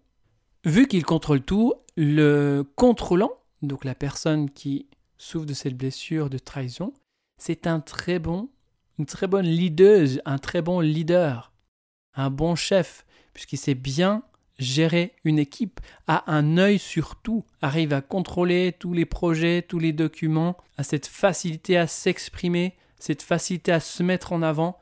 vu 0.64 0.88
qu'il 0.88 1.04
contrôle 1.04 1.42
tout, 1.42 1.74
le 1.96 2.64
contrôlant, 2.76 3.32
donc 3.64 3.86
la 3.86 3.96
personne 3.96 4.52
qui 4.52 4.86
souffre 5.18 5.48
de 5.48 5.56
cette 5.56 5.76
blessure 5.76 6.30
de 6.30 6.38
trahison, 6.38 6.94
c'est 7.40 7.66
un 7.66 7.80
très 7.80 8.20
bon, 8.20 8.50
une 9.00 9.08
très 9.08 9.26
bonne 9.26 9.48
leader, 9.48 10.08
un 10.26 10.38
très 10.38 10.62
bon 10.62 10.80
leader, 10.80 11.52
un 12.14 12.30
bon 12.30 12.56
chef, 12.56 13.04
puisqu'il 13.38 13.58
sait 13.58 13.76
bien 13.76 14.24
gérer 14.58 15.14
une 15.24 15.38
équipe, 15.38 15.80
a 16.08 16.34
un 16.34 16.58
œil 16.58 16.80
sur 16.80 17.18
tout, 17.18 17.46
arrive 17.62 17.94
à 17.94 18.02
contrôler 18.02 18.74
tous 18.80 18.94
les 18.94 19.06
projets, 19.06 19.62
tous 19.62 19.78
les 19.78 19.94
documents, 19.94 20.58
a 20.76 20.84
cette 20.84 21.06
facilité 21.06 21.78
à 21.78 21.86
s'exprimer, 21.86 22.76
cette 22.98 23.22
facilité 23.22 23.72
à 23.72 23.80
se 23.80 24.02
mettre 24.02 24.34
en 24.34 24.42
avant, 24.42 24.80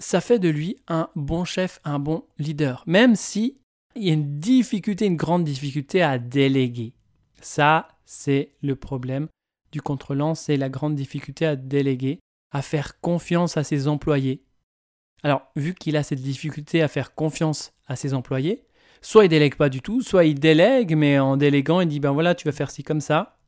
ça 0.00 0.20
fait 0.20 0.40
de 0.40 0.48
lui 0.48 0.78
un 0.88 1.10
bon 1.14 1.44
chef, 1.44 1.80
un 1.84 2.00
bon 2.00 2.24
leader, 2.40 2.82
même 2.88 3.14
si 3.14 3.56
il 3.94 4.02
y 4.02 4.10
a 4.10 4.14
une 4.14 4.40
difficulté, 4.40 5.06
une 5.06 5.16
grande 5.16 5.44
difficulté 5.44 6.02
à 6.02 6.18
déléguer. 6.18 6.94
Ça, 7.40 7.86
c'est 8.04 8.50
le 8.62 8.74
problème 8.74 9.28
du 9.70 9.80
contrôlant, 9.80 10.34
c'est 10.34 10.56
la 10.56 10.68
grande 10.68 10.96
difficulté 10.96 11.46
à 11.46 11.54
déléguer, 11.54 12.18
à 12.50 12.62
faire 12.62 13.00
confiance 13.00 13.56
à 13.56 13.62
ses 13.62 13.86
employés. 13.86 14.42
Alors, 15.22 15.42
vu 15.56 15.74
qu'il 15.74 15.96
a 15.96 16.02
cette 16.02 16.20
difficulté 16.20 16.82
à 16.82 16.88
faire 16.88 17.14
confiance 17.14 17.72
à 17.86 17.96
ses 17.96 18.14
employés, 18.14 18.64
soit 19.00 19.24
il 19.24 19.28
délègue 19.28 19.56
pas 19.56 19.68
du 19.68 19.80
tout, 19.80 20.00
soit 20.00 20.24
il 20.24 20.38
délègue, 20.38 20.96
mais 20.96 21.18
en 21.18 21.36
déléguant, 21.36 21.80
il 21.80 21.88
dit 21.88 22.00
ben 22.00 22.12
voilà, 22.12 22.34
tu 22.34 22.46
vas 22.46 22.52
faire 22.52 22.70
ci 22.70 22.82
comme 22.82 23.00
ça, 23.00 23.38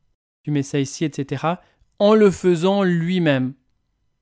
tu 0.43 0.51
mets 0.51 0.63
ça 0.63 0.79
ici, 0.79 1.03
etc. 1.03 1.45
En 1.99 2.13
le 2.13 2.31
faisant 2.31 2.83
lui-même. 2.83 3.53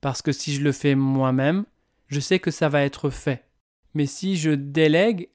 Parce 0.00 0.20
que 0.22 0.32
si 0.32 0.54
je 0.54 0.62
le 0.62 0.72
fais 0.72 0.94
moi-même, 0.94 1.64
je 2.08 2.20
sais 2.20 2.38
que 2.38 2.50
ça 2.50 2.68
va 2.68 2.82
être 2.82 3.10
fait. 3.10 3.48
Mais 3.94 4.06
si 4.06 4.36
je 4.36 4.50
délègue, 4.50 5.30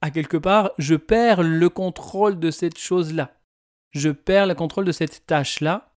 à 0.00 0.10
quelque 0.10 0.36
part, 0.36 0.70
je 0.78 0.94
perds 0.94 1.42
le 1.42 1.68
contrôle 1.68 2.38
de 2.38 2.50
cette 2.50 2.78
chose-là. 2.78 3.34
Je 3.92 4.10
perds 4.10 4.46
le 4.46 4.54
contrôle 4.54 4.84
de 4.84 4.92
cette 4.92 5.26
tâche-là. 5.26 5.94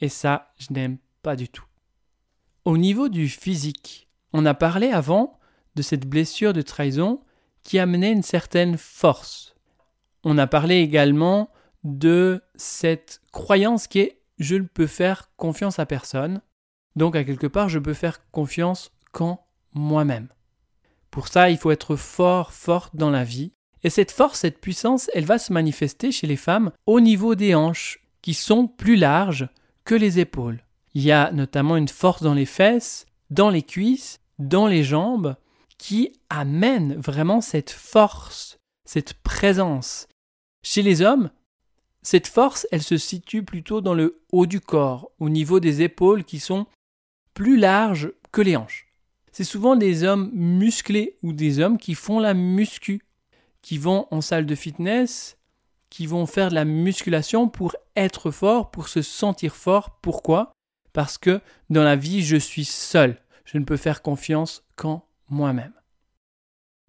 Et 0.00 0.08
ça, 0.08 0.52
je 0.58 0.72
n'aime 0.72 0.98
pas 1.22 1.36
du 1.36 1.48
tout. 1.48 1.64
Au 2.64 2.78
niveau 2.78 3.08
du 3.08 3.28
physique, 3.28 4.08
on 4.32 4.46
a 4.46 4.54
parlé 4.54 4.90
avant 4.90 5.38
de 5.74 5.82
cette 5.82 6.06
blessure 6.06 6.52
de 6.52 6.62
trahison 6.62 7.20
qui 7.62 7.78
amenait 7.78 8.12
une 8.12 8.22
certaine 8.22 8.76
force. 8.76 9.54
On 10.24 10.38
a 10.38 10.46
parlé 10.46 10.76
également 10.76 11.50
de 11.84 12.42
cette 12.56 13.20
croyance 13.32 13.86
qui 13.86 14.00
est 14.00 14.20
je 14.38 14.56
ne 14.56 14.64
peux 14.64 14.86
faire 14.86 15.30
confiance 15.36 15.78
à 15.78 15.86
personne, 15.86 16.40
donc 16.96 17.14
à 17.14 17.24
quelque 17.24 17.46
part 17.46 17.68
je 17.68 17.78
peux 17.78 17.94
faire 17.94 18.30
confiance 18.30 18.90
qu'en 19.12 19.46
moi-même. 19.74 20.28
Pour 21.10 21.28
ça, 21.28 21.50
il 21.50 21.58
faut 21.58 21.70
être 21.70 21.96
fort, 21.96 22.52
forte 22.52 22.96
dans 22.96 23.10
la 23.10 23.24
vie. 23.24 23.52
Et 23.82 23.90
cette 23.90 24.10
force, 24.10 24.40
cette 24.40 24.60
puissance, 24.60 25.10
elle 25.14 25.24
va 25.24 25.38
se 25.38 25.52
manifester 25.52 26.12
chez 26.12 26.26
les 26.26 26.36
femmes 26.36 26.70
au 26.86 27.00
niveau 27.00 27.34
des 27.34 27.54
hanches, 27.54 28.00
qui 28.22 28.34
sont 28.34 28.66
plus 28.66 28.96
larges 28.96 29.48
que 29.84 29.94
les 29.94 30.18
épaules. 30.18 30.62
Il 30.94 31.02
y 31.02 31.12
a 31.12 31.32
notamment 31.32 31.76
une 31.76 31.88
force 31.88 32.22
dans 32.22 32.34
les 32.34 32.46
fesses, 32.46 33.06
dans 33.30 33.50
les 33.50 33.62
cuisses, 33.62 34.20
dans 34.38 34.66
les 34.66 34.84
jambes, 34.84 35.36
qui 35.78 36.12
amène 36.28 36.94
vraiment 36.96 37.40
cette 37.40 37.70
force, 37.70 38.58
cette 38.84 39.14
présence. 39.14 40.08
Chez 40.62 40.82
les 40.82 41.00
hommes, 41.00 41.30
cette 42.02 42.26
force, 42.26 42.66
elle 42.70 42.82
se 42.82 42.96
situe 42.96 43.42
plutôt 43.42 43.80
dans 43.80 43.94
le 43.94 44.22
haut 44.32 44.46
du 44.46 44.60
corps, 44.60 45.10
au 45.18 45.28
niveau 45.28 45.60
des 45.60 45.82
épaules 45.82 46.24
qui 46.24 46.38
sont 46.38 46.66
plus 47.34 47.56
larges 47.56 48.12
que 48.32 48.42
les 48.42 48.56
hanches. 48.56 48.86
C'est 49.32 49.44
souvent 49.44 49.76
des 49.76 50.04
hommes 50.04 50.30
musclés 50.32 51.16
ou 51.22 51.32
des 51.32 51.60
hommes 51.60 51.78
qui 51.78 51.94
font 51.94 52.18
la 52.18 52.34
muscu, 52.34 53.02
qui 53.62 53.78
vont 53.78 54.06
en 54.10 54.20
salle 54.20 54.46
de 54.46 54.54
fitness, 54.54 55.36
qui 55.88 56.06
vont 56.06 56.26
faire 56.26 56.50
de 56.50 56.54
la 56.54 56.64
musculation 56.64 57.48
pour 57.48 57.74
être 57.96 58.30
fort, 58.30 58.70
pour 58.70 58.88
se 58.88 59.02
sentir 59.02 59.54
fort. 59.56 59.98
Pourquoi? 60.02 60.52
Parce 60.92 61.18
que 61.18 61.40
dans 61.68 61.82
la 61.82 61.96
vie, 61.96 62.22
je 62.22 62.36
suis 62.36 62.64
seul. 62.64 63.16
Je 63.44 63.58
ne 63.58 63.64
peux 63.64 63.76
faire 63.76 64.02
confiance 64.02 64.64
qu'en 64.76 65.04
moi-même. 65.28 65.72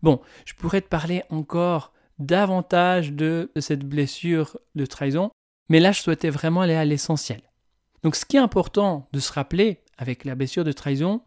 Bon, 0.02 0.22
je 0.46 0.54
pourrais 0.54 0.82
te 0.82 0.88
parler 0.88 1.24
encore 1.30 1.94
davantage 2.20 3.14
de, 3.14 3.52
cette 3.60 3.84
blessure 3.84 4.58
de 4.76 4.86
trahison, 4.86 5.32
mais 5.70 5.80
là 5.80 5.92
je 5.92 6.02
souhaitais 6.02 6.30
vraiment 6.30 6.62
aller 6.62 6.76
à 6.76 6.86
l'essentiel. 6.86 7.42
Donc 8.04 8.16
ce 8.16 8.26
qui 8.26 8.38
est 8.38 8.42
important 8.42 9.08
de 9.12 9.20
se 9.20 9.32
rappeler 9.32 9.84
avec 9.98 10.26
la 10.26 10.36
blessure 10.36 10.64
de 10.64 10.72
trahison, 10.72 11.22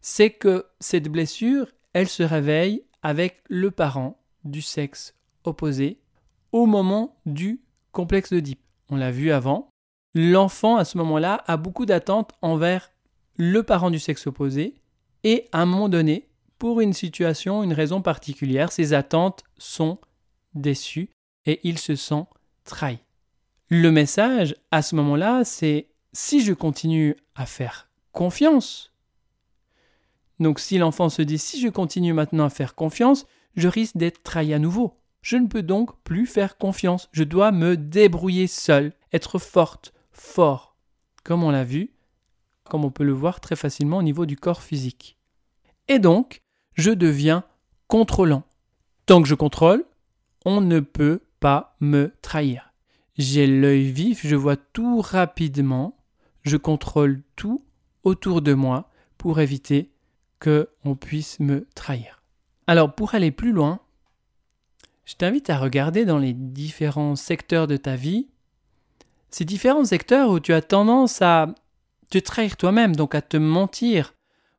c'est 0.00 0.30
que 0.30 0.66
cette 0.80 1.08
blessure, 1.08 1.66
elle 1.92 2.08
se 2.08 2.22
réveille 2.22 2.84
avec 3.02 3.42
le 3.48 3.70
parent 3.70 4.20
du 4.44 4.62
sexe 4.62 5.14
opposé 5.44 6.00
au 6.52 6.66
moment 6.66 7.20
du 7.26 7.60
complexe 7.92 8.30
d'Oedipe. 8.32 8.60
On 8.88 8.96
l'a 8.96 9.10
vu 9.10 9.30
avant. 9.30 9.70
L'enfant, 10.14 10.76
à 10.76 10.84
ce 10.84 10.98
moment-là, 10.98 11.44
a 11.46 11.56
beaucoup 11.56 11.86
d'attentes 11.86 12.32
envers 12.42 12.90
le 13.36 13.62
parent 13.62 13.90
du 13.90 13.98
sexe 13.98 14.26
opposé 14.26 14.74
et 15.24 15.48
à 15.52 15.62
un 15.62 15.66
moment 15.66 15.88
donné, 15.88 16.28
pour 16.58 16.80
une 16.80 16.92
situation, 16.92 17.62
une 17.62 17.72
raison 17.72 18.02
particulière, 18.02 18.72
ses 18.72 18.92
attentes 18.92 19.44
sont 19.56 19.98
déçues 20.54 21.10
et 21.46 21.60
il 21.62 21.78
se 21.78 21.96
sent 21.96 22.24
trahi. 22.64 22.98
Le 23.68 23.90
message 23.90 24.56
à 24.70 24.82
ce 24.82 24.94
moment-là, 24.96 25.44
c'est 25.44 25.88
si 26.12 26.44
je 26.44 26.52
continue 26.52 27.16
à 27.34 27.46
faire 27.46 27.88
confiance, 28.12 28.90
donc 30.40 30.58
si 30.58 30.78
l'enfant 30.78 31.08
se 31.08 31.22
dit 31.22 31.38
si 31.38 31.60
je 31.60 31.68
continue 31.68 32.14
maintenant 32.14 32.46
à 32.46 32.50
faire 32.50 32.74
confiance, 32.74 33.26
je 33.56 33.68
risque 33.68 33.96
d'être 33.96 34.22
trahi 34.22 34.52
à 34.54 34.58
nouveau. 34.58 34.96
Je 35.22 35.36
ne 35.36 35.46
peux 35.46 35.62
donc 35.62 36.02
plus 36.02 36.26
faire 36.26 36.56
confiance. 36.56 37.08
Je 37.12 37.24
dois 37.24 37.52
me 37.52 37.76
débrouiller 37.76 38.46
seul, 38.46 38.94
être 39.12 39.38
forte, 39.38 39.92
fort, 40.20 40.76
comme 41.24 41.42
on 41.42 41.50
l'a 41.50 41.64
vu, 41.64 41.94
comme 42.64 42.84
on 42.84 42.90
peut 42.90 43.04
le 43.04 43.12
voir 43.12 43.40
très 43.40 43.56
facilement 43.56 43.96
au 43.96 44.02
niveau 44.02 44.26
du 44.26 44.36
corps 44.36 44.62
physique. 44.62 45.16
Et 45.88 45.98
donc, 45.98 46.42
je 46.74 46.90
deviens 46.90 47.42
contrôlant. 47.88 48.44
Tant 49.06 49.22
que 49.22 49.28
je 49.28 49.34
contrôle, 49.34 49.84
on 50.44 50.60
ne 50.60 50.78
peut 50.80 51.22
pas 51.40 51.74
me 51.80 52.12
trahir. 52.22 52.72
J'ai 53.16 53.46
l'œil 53.46 53.90
vif, 53.90 54.24
je 54.24 54.36
vois 54.36 54.56
tout 54.56 55.00
rapidement, 55.00 55.96
je 56.42 56.56
contrôle 56.56 57.22
tout 57.34 57.64
autour 58.04 58.42
de 58.42 58.54
moi 58.54 58.90
pour 59.18 59.40
éviter 59.40 59.90
que 60.38 60.68
on 60.84 60.94
puisse 60.94 61.40
me 61.40 61.66
trahir. 61.74 62.22
Alors 62.66 62.94
pour 62.94 63.14
aller 63.14 63.32
plus 63.32 63.52
loin, 63.52 63.80
je 65.06 65.14
t'invite 65.14 65.50
à 65.50 65.58
regarder 65.58 66.04
dans 66.04 66.18
les 66.18 66.34
différents 66.34 67.16
secteurs 67.16 67.66
de 67.66 67.76
ta 67.76 67.96
vie, 67.96 68.29
ces 69.30 69.44
différents 69.44 69.84
secteurs 69.84 70.30
où 70.30 70.40
tu 70.40 70.52
as 70.52 70.62
tendance 70.62 71.22
à 71.22 71.54
te 72.10 72.18
trahir 72.18 72.56
toi-même, 72.56 72.96
donc 72.96 73.14
à 73.14 73.22
te 73.22 73.36
mentir, 73.36 74.14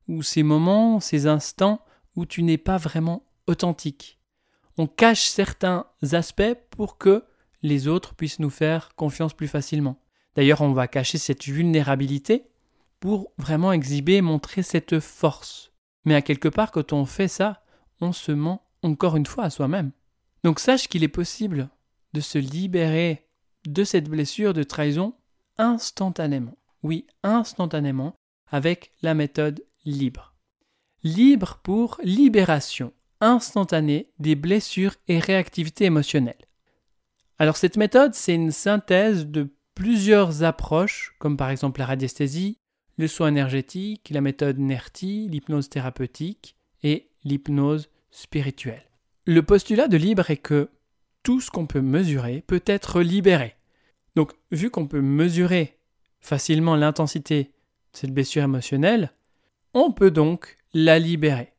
ou 0.07 0.23
ces 0.23 0.43
moments, 0.43 0.99
ces 0.99 1.27
instants 1.27 1.81
où 2.15 2.25
tu 2.25 2.43
n'es 2.43 2.57
pas 2.57 2.77
vraiment 2.77 3.23
authentique. 3.47 4.19
On 4.77 4.88
cache 4.88 5.27
certains 5.27 5.86
aspects 6.13 6.55
pour 6.69 6.97
que 6.97 7.23
les 7.62 7.88
autres 7.88 8.15
puissent 8.15 8.39
nous 8.39 8.49
faire 8.49 8.95
confiance 8.95 9.34
plus 9.34 9.47
facilement. 9.47 9.97
D'ailleurs, 10.36 10.62
on 10.62 10.71
va 10.71 10.88
cacher 10.88 11.17
cette 11.17 11.45
vulnérabilité 11.45 12.45
pour 12.99 13.31
vraiment 13.38 13.73
exhiber, 13.73 14.21
montrer 14.21 14.63
cette 14.63 14.99
force. 14.99 15.71
Mais 16.05 16.15
à 16.15 16.21
quelque 16.21 16.47
part, 16.47 16.71
quand 16.71 16.93
on 16.93 17.05
fait 17.05 17.27
ça, 17.27 17.63
on 17.99 18.13
se 18.13 18.31
ment 18.31 18.63
encore 18.81 19.17
une 19.17 19.25
fois 19.25 19.43
à 19.45 19.49
soi-même. 19.49 19.91
Donc 20.43 20.60
sache 20.60 20.88
qu'il 20.88 21.03
est 21.03 21.10
possible 21.10 21.69
de 22.13 22.21
se 22.21 22.38
libérer 22.38 23.27
de 23.65 23.84
cette 23.84 24.10
blessure 24.10 24.54
de 24.54 24.63
trahison 24.63 25.13
instantanément. 25.58 26.58
Oui, 26.84 27.06
instantanément, 27.24 28.15
avec 28.47 28.91
la 29.02 29.13
méthode 29.13 29.63
libre. 29.86 30.36
Libre 31.04 31.60
pour 31.63 32.00
libération 32.04 32.93
instantanée 33.21 34.10
des 34.19 34.36
blessures 34.36 34.95
et 35.08 35.19
réactivité 35.19 35.86
émotionnelle. 35.86 36.47
Alors 37.38 37.58
cette 37.58 37.78
méthode, 37.78 38.13
c'est 38.13 38.36
une 38.36 38.52
synthèse 38.52 39.28
de 39.28 39.54
plusieurs 39.76 40.43
approches, 40.43 41.15
comme 41.19 41.38
par 41.38 41.50
exemple 41.50 41.80
la 41.80 41.86
radiesthésie, 41.86 42.58
le 42.97 43.08
soin 43.08 43.30
énergétique, 43.30 44.10
la 44.12 44.21
méthode 44.21 44.60
NERTI, 44.60 45.28
l'hypnose 45.30 45.69
thérapeutique 45.69 46.56
et 46.84 47.10
l'hypnose 47.24 47.89
spirituelle. 48.12 48.84
Le 49.26 49.43
postulat 49.43 49.88
de 49.88 49.97
libre 49.97 50.30
est 50.30 50.38
que 50.38 50.69
tout 51.23 51.41
ce 51.41 51.51
qu'on 51.51 51.67
peut 51.67 51.81
mesurer 51.81 52.43
peut 52.47 52.63
être 52.65 53.01
libéré. 53.01 53.55
Donc, 54.15 54.34
vu 54.51 54.69
qu'on 54.69 54.88
peut 54.88 55.01
mesurer 55.01 55.77
facilement 56.19 56.75
l'intensité 56.75 57.43
de 57.43 57.97
cette 57.97 58.13
blessure 58.13 58.43
émotionnelle, 58.43 59.12
on 59.73 59.91
peut 59.91 60.12
donc 60.12 60.57
la 60.73 60.99
libérer. 60.99 61.53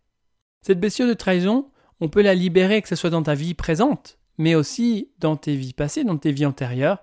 Cette 0.61 0.81
blessure 0.81 1.09
de 1.09 1.15
trahison, 1.15 1.71
on 2.01 2.09
peut 2.09 2.23
la 2.23 2.35
libérer 2.35 2.83
que 2.83 2.89
ce 2.89 2.97
soit 2.97 3.11
dans 3.11 3.23
ta 3.23 3.35
vie 3.35 3.55
présente, 3.55 4.19
mais 4.39 4.55
aussi 4.55 5.11
dans 5.19 5.37
tes 5.37 5.57
vies 5.57 5.73
passées, 5.73 6.05
dans 6.05 6.19
tes 6.19 6.33
vies 6.33 6.47
antérieures, 6.47 7.03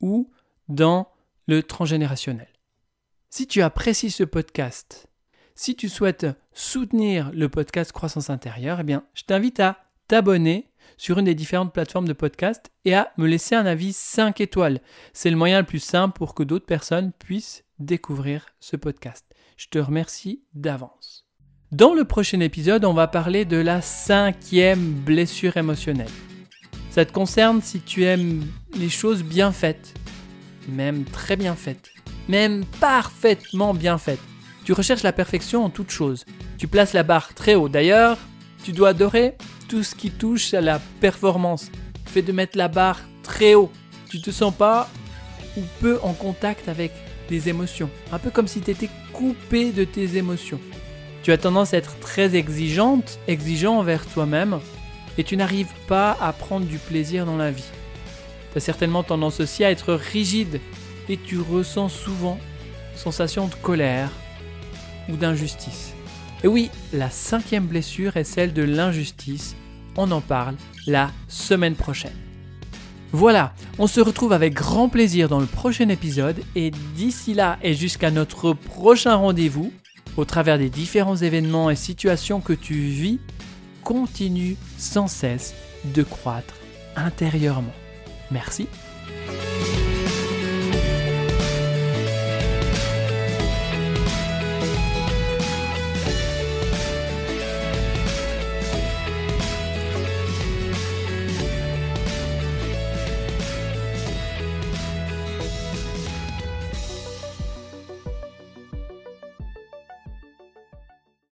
ou 0.00 0.30
dans 0.68 1.08
le 1.46 1.62
transgénérationnel. 1.62 2.48
Si 3.30 3.46
tu 3.46 3.62
apprécies 3.62 4.10
ce 4.10 4.24
podcast, 4.24 5.08
si 5.54 5.74
tu 5.74 5.88
souhaites 5.88 6.26
soutenir 6.52 7.30
le 7.32 7.48
podcast 7.48 7.92
Croissance 7.92 8.30
intérieure, 8.30 8.80
eh 8.80 8.84
bien, 8.84 9.04
je 9.14 9.24
t'invite 9.24 9.60
à 9.60 9.78
t'abonner 10.06 10.70
sur 10.98 11.18
une 11.18 11.24
des 11.24 11.34
différentes 11.34 11.72
plateformes 11.72 12.08
de 12.08 12.12
podcast 12.12 12.70
et 12.84 12.94
à 12.94 13.12
me 13.16 13.26
laisser 13.26 13.54
un 13.54 13.64
avis 13.64 13.94
5 13.94 14.40
étoiles. 14.42 14.80
C'est 15.14 15.30
le 15.30 15.36
moyen 15.36 15.60
le 15.60 15.66
plus 15.66 15.78
simple 15.78 16.18
pour 16.18 16.34
que 16.34 16.42
d'autres 16.42 16.66
personnes 16.66 17.12
puissent 17.18 17.64
découvrir 17.78 18.46
ce 18.60 18.76
podcast. 18.76 19.24
Je 19.56 19.68
te 19.68 19.78
remercie 19.78 20.42
d'avance. 20.52 21.24
Dans 21.72 21.94
le 21.94 22.04
prochain 22.04 22.40
épisode, 22.40 22.84
on 22.84 22.94
va 22.94 23.08
parler 23.08 23.44
de 23.44 23.56
la 23.56 23.80
cinquième 23.80 24.92
blessure 24.92 25.56
émotionnelle. 25.56 26.10
Ça 26.90 27.04
te 27.04 27.12
concerne 27.12 27.62
si 27.62 27.80
tu 27.80 28.04
aimes 28.04 28.44
les 28.76 28.88
choses 28.88 29.22
bien 29.22 29.52
faites, 29.52 29.94
même 30.68 31.04
très 31.04 31.36
bien 31.36 31.54
faites, 31.54 31.90
même 32.28 32.64
parfaitement 32.80 33.74
bien 33.74 33.98
faites. 33.98 34.20
Tu 34.64 34.72
recherches 34.72 35.02
la 35.02 35.12
perfection 35.12 35.64
en 35.64 35.70
toute 35.70 35.90
chose. 35.90 36.24
Tu 36.58 36.68
places 36.68 36.92
la 36.92 37.02
barre 37.02 37.34
très 37.34 37.54
haut. 37.54 37.68
D'ailleurs, 37.68 38.18
tu 38.64 38.72
dois 38.72 38.90
adorer 38.90 39.36
tout 39.68 39.82
ce 39.82 39.94
qui 39.94 40.10
touche 40.10 40.54
à 40.54 40.60
la 40.60 40.80
performance. 41.00 41.70
Fait 42.06 42.22
de 42.22 42.32
mettre 42.32 42.56
la 42.56 42.68
barre 42.68 43.00
très 43.22 43.54
haut. 43.54 43.70
Tu 44.08 44.20
te 44.20 44.30
sens 44.30 44.54
pas 44.54 44.88
ou 45.56 45.60
peu 45.80 45.98
en 46.02 46.14
contact 46.14 46.68
avec 46.68 46.92
des 47.28 47.48
émotions. 47.48 47.90
Un 48.10 48.18
peu 48.18 48.30
comme 48.30 48.48
si 48.48 48.60
tu 48.60 48.70
étais 48.70 48.88
coupé 49.12 49.70
de 49.70 49.84
tes 49.84 50.16
émotions. 50.16 50.60
Tu 51.22 51.32
as 51.32 51.38
tendance 51.38 51.74
à 51.74 51.76
être 51.76 51.98
très 52.00 52.34
exigeante, 52.34 53.18
exigeant 53.28 53.78
envers 53.78 54.06
toi-même, 54.06 54.60
et 55.18 55.24
tu 55.24 55.36
n'arrives 55.36 55.72
pas 55.86 56.16
à 56.20 56.32
prendre 56.32 56.64
du 56.64 56.78
plaisir 56.78 57.26
dans 57.26 57.36
la 57.36 57.50
vie. 57.50 57.70
Tu 58.52 58.58
as 58.58 58.60
certainement 58.60 59.02
tendance 59.02 59.40
aussi 59.40 59.64
à 59.64 59.70
être 59.70 59.92
rigide, 59.92 60.60
et 61.08 61.18
tu 61.18 61.38
ressens 61.38 61.90
souvent 61.90 62.38
sensation 62.94 63.46
de 63.46 63.54
colère 63.56 64.10
ou 65.08 65.16
d'injustice. 65.16 65.92
Et 66.44 66.48
oui, 66.48 66.70
la 66.92 67.10
cinquième 67.10 67.66
blessure 67.66 68.16
est 68.16 68.24
celle 68.24 68.52
de 68.52 68.62
l'injustice. 68.62 69.56
On 69.96 70.10
en 70.12 70.20
parle 70.20 70.54
la 70.86 71.10
semaine 71.26 71.74
prochaine. 71.74 72.12
Voilà, 73.12 73.54
on 73.78 73.86
se 73.86 74.00
retrouve 74.00 74.32
avec 74.32 74.52
grand 74.52 74.88
plaisir 74.88 75.28
dans 75.28 75.40
le 75.40 75.46
prochain 75.46 75.88
épisode 75.88 76.36
et 76.54 76.70
d'ici 76.94 77.32
là 77.34 77.58
et 77.62 77.74
jusqu'à 77.74 78.10
notre 78.10 78.52
prochain 78.52 79.14
rendez-vous, 79.14 79.72
au 80.16 80.24
travers 80.24 80.58
des 80.58 80.68
différents 80.68 81.16
événements 81.16 81.70
et 81.70 81.76
situations 81.76 82.40
que 82.40 82.52
tu 82.52 82.74
vis, 82.74 83.18
continue 83.82 84.56
sans 84.76 85.06
cesse 85.06 85.54
de 85.94 86.02
croître 86.02 86.54
intérieurement. 86.96 87.74
Merci 88.30 88.68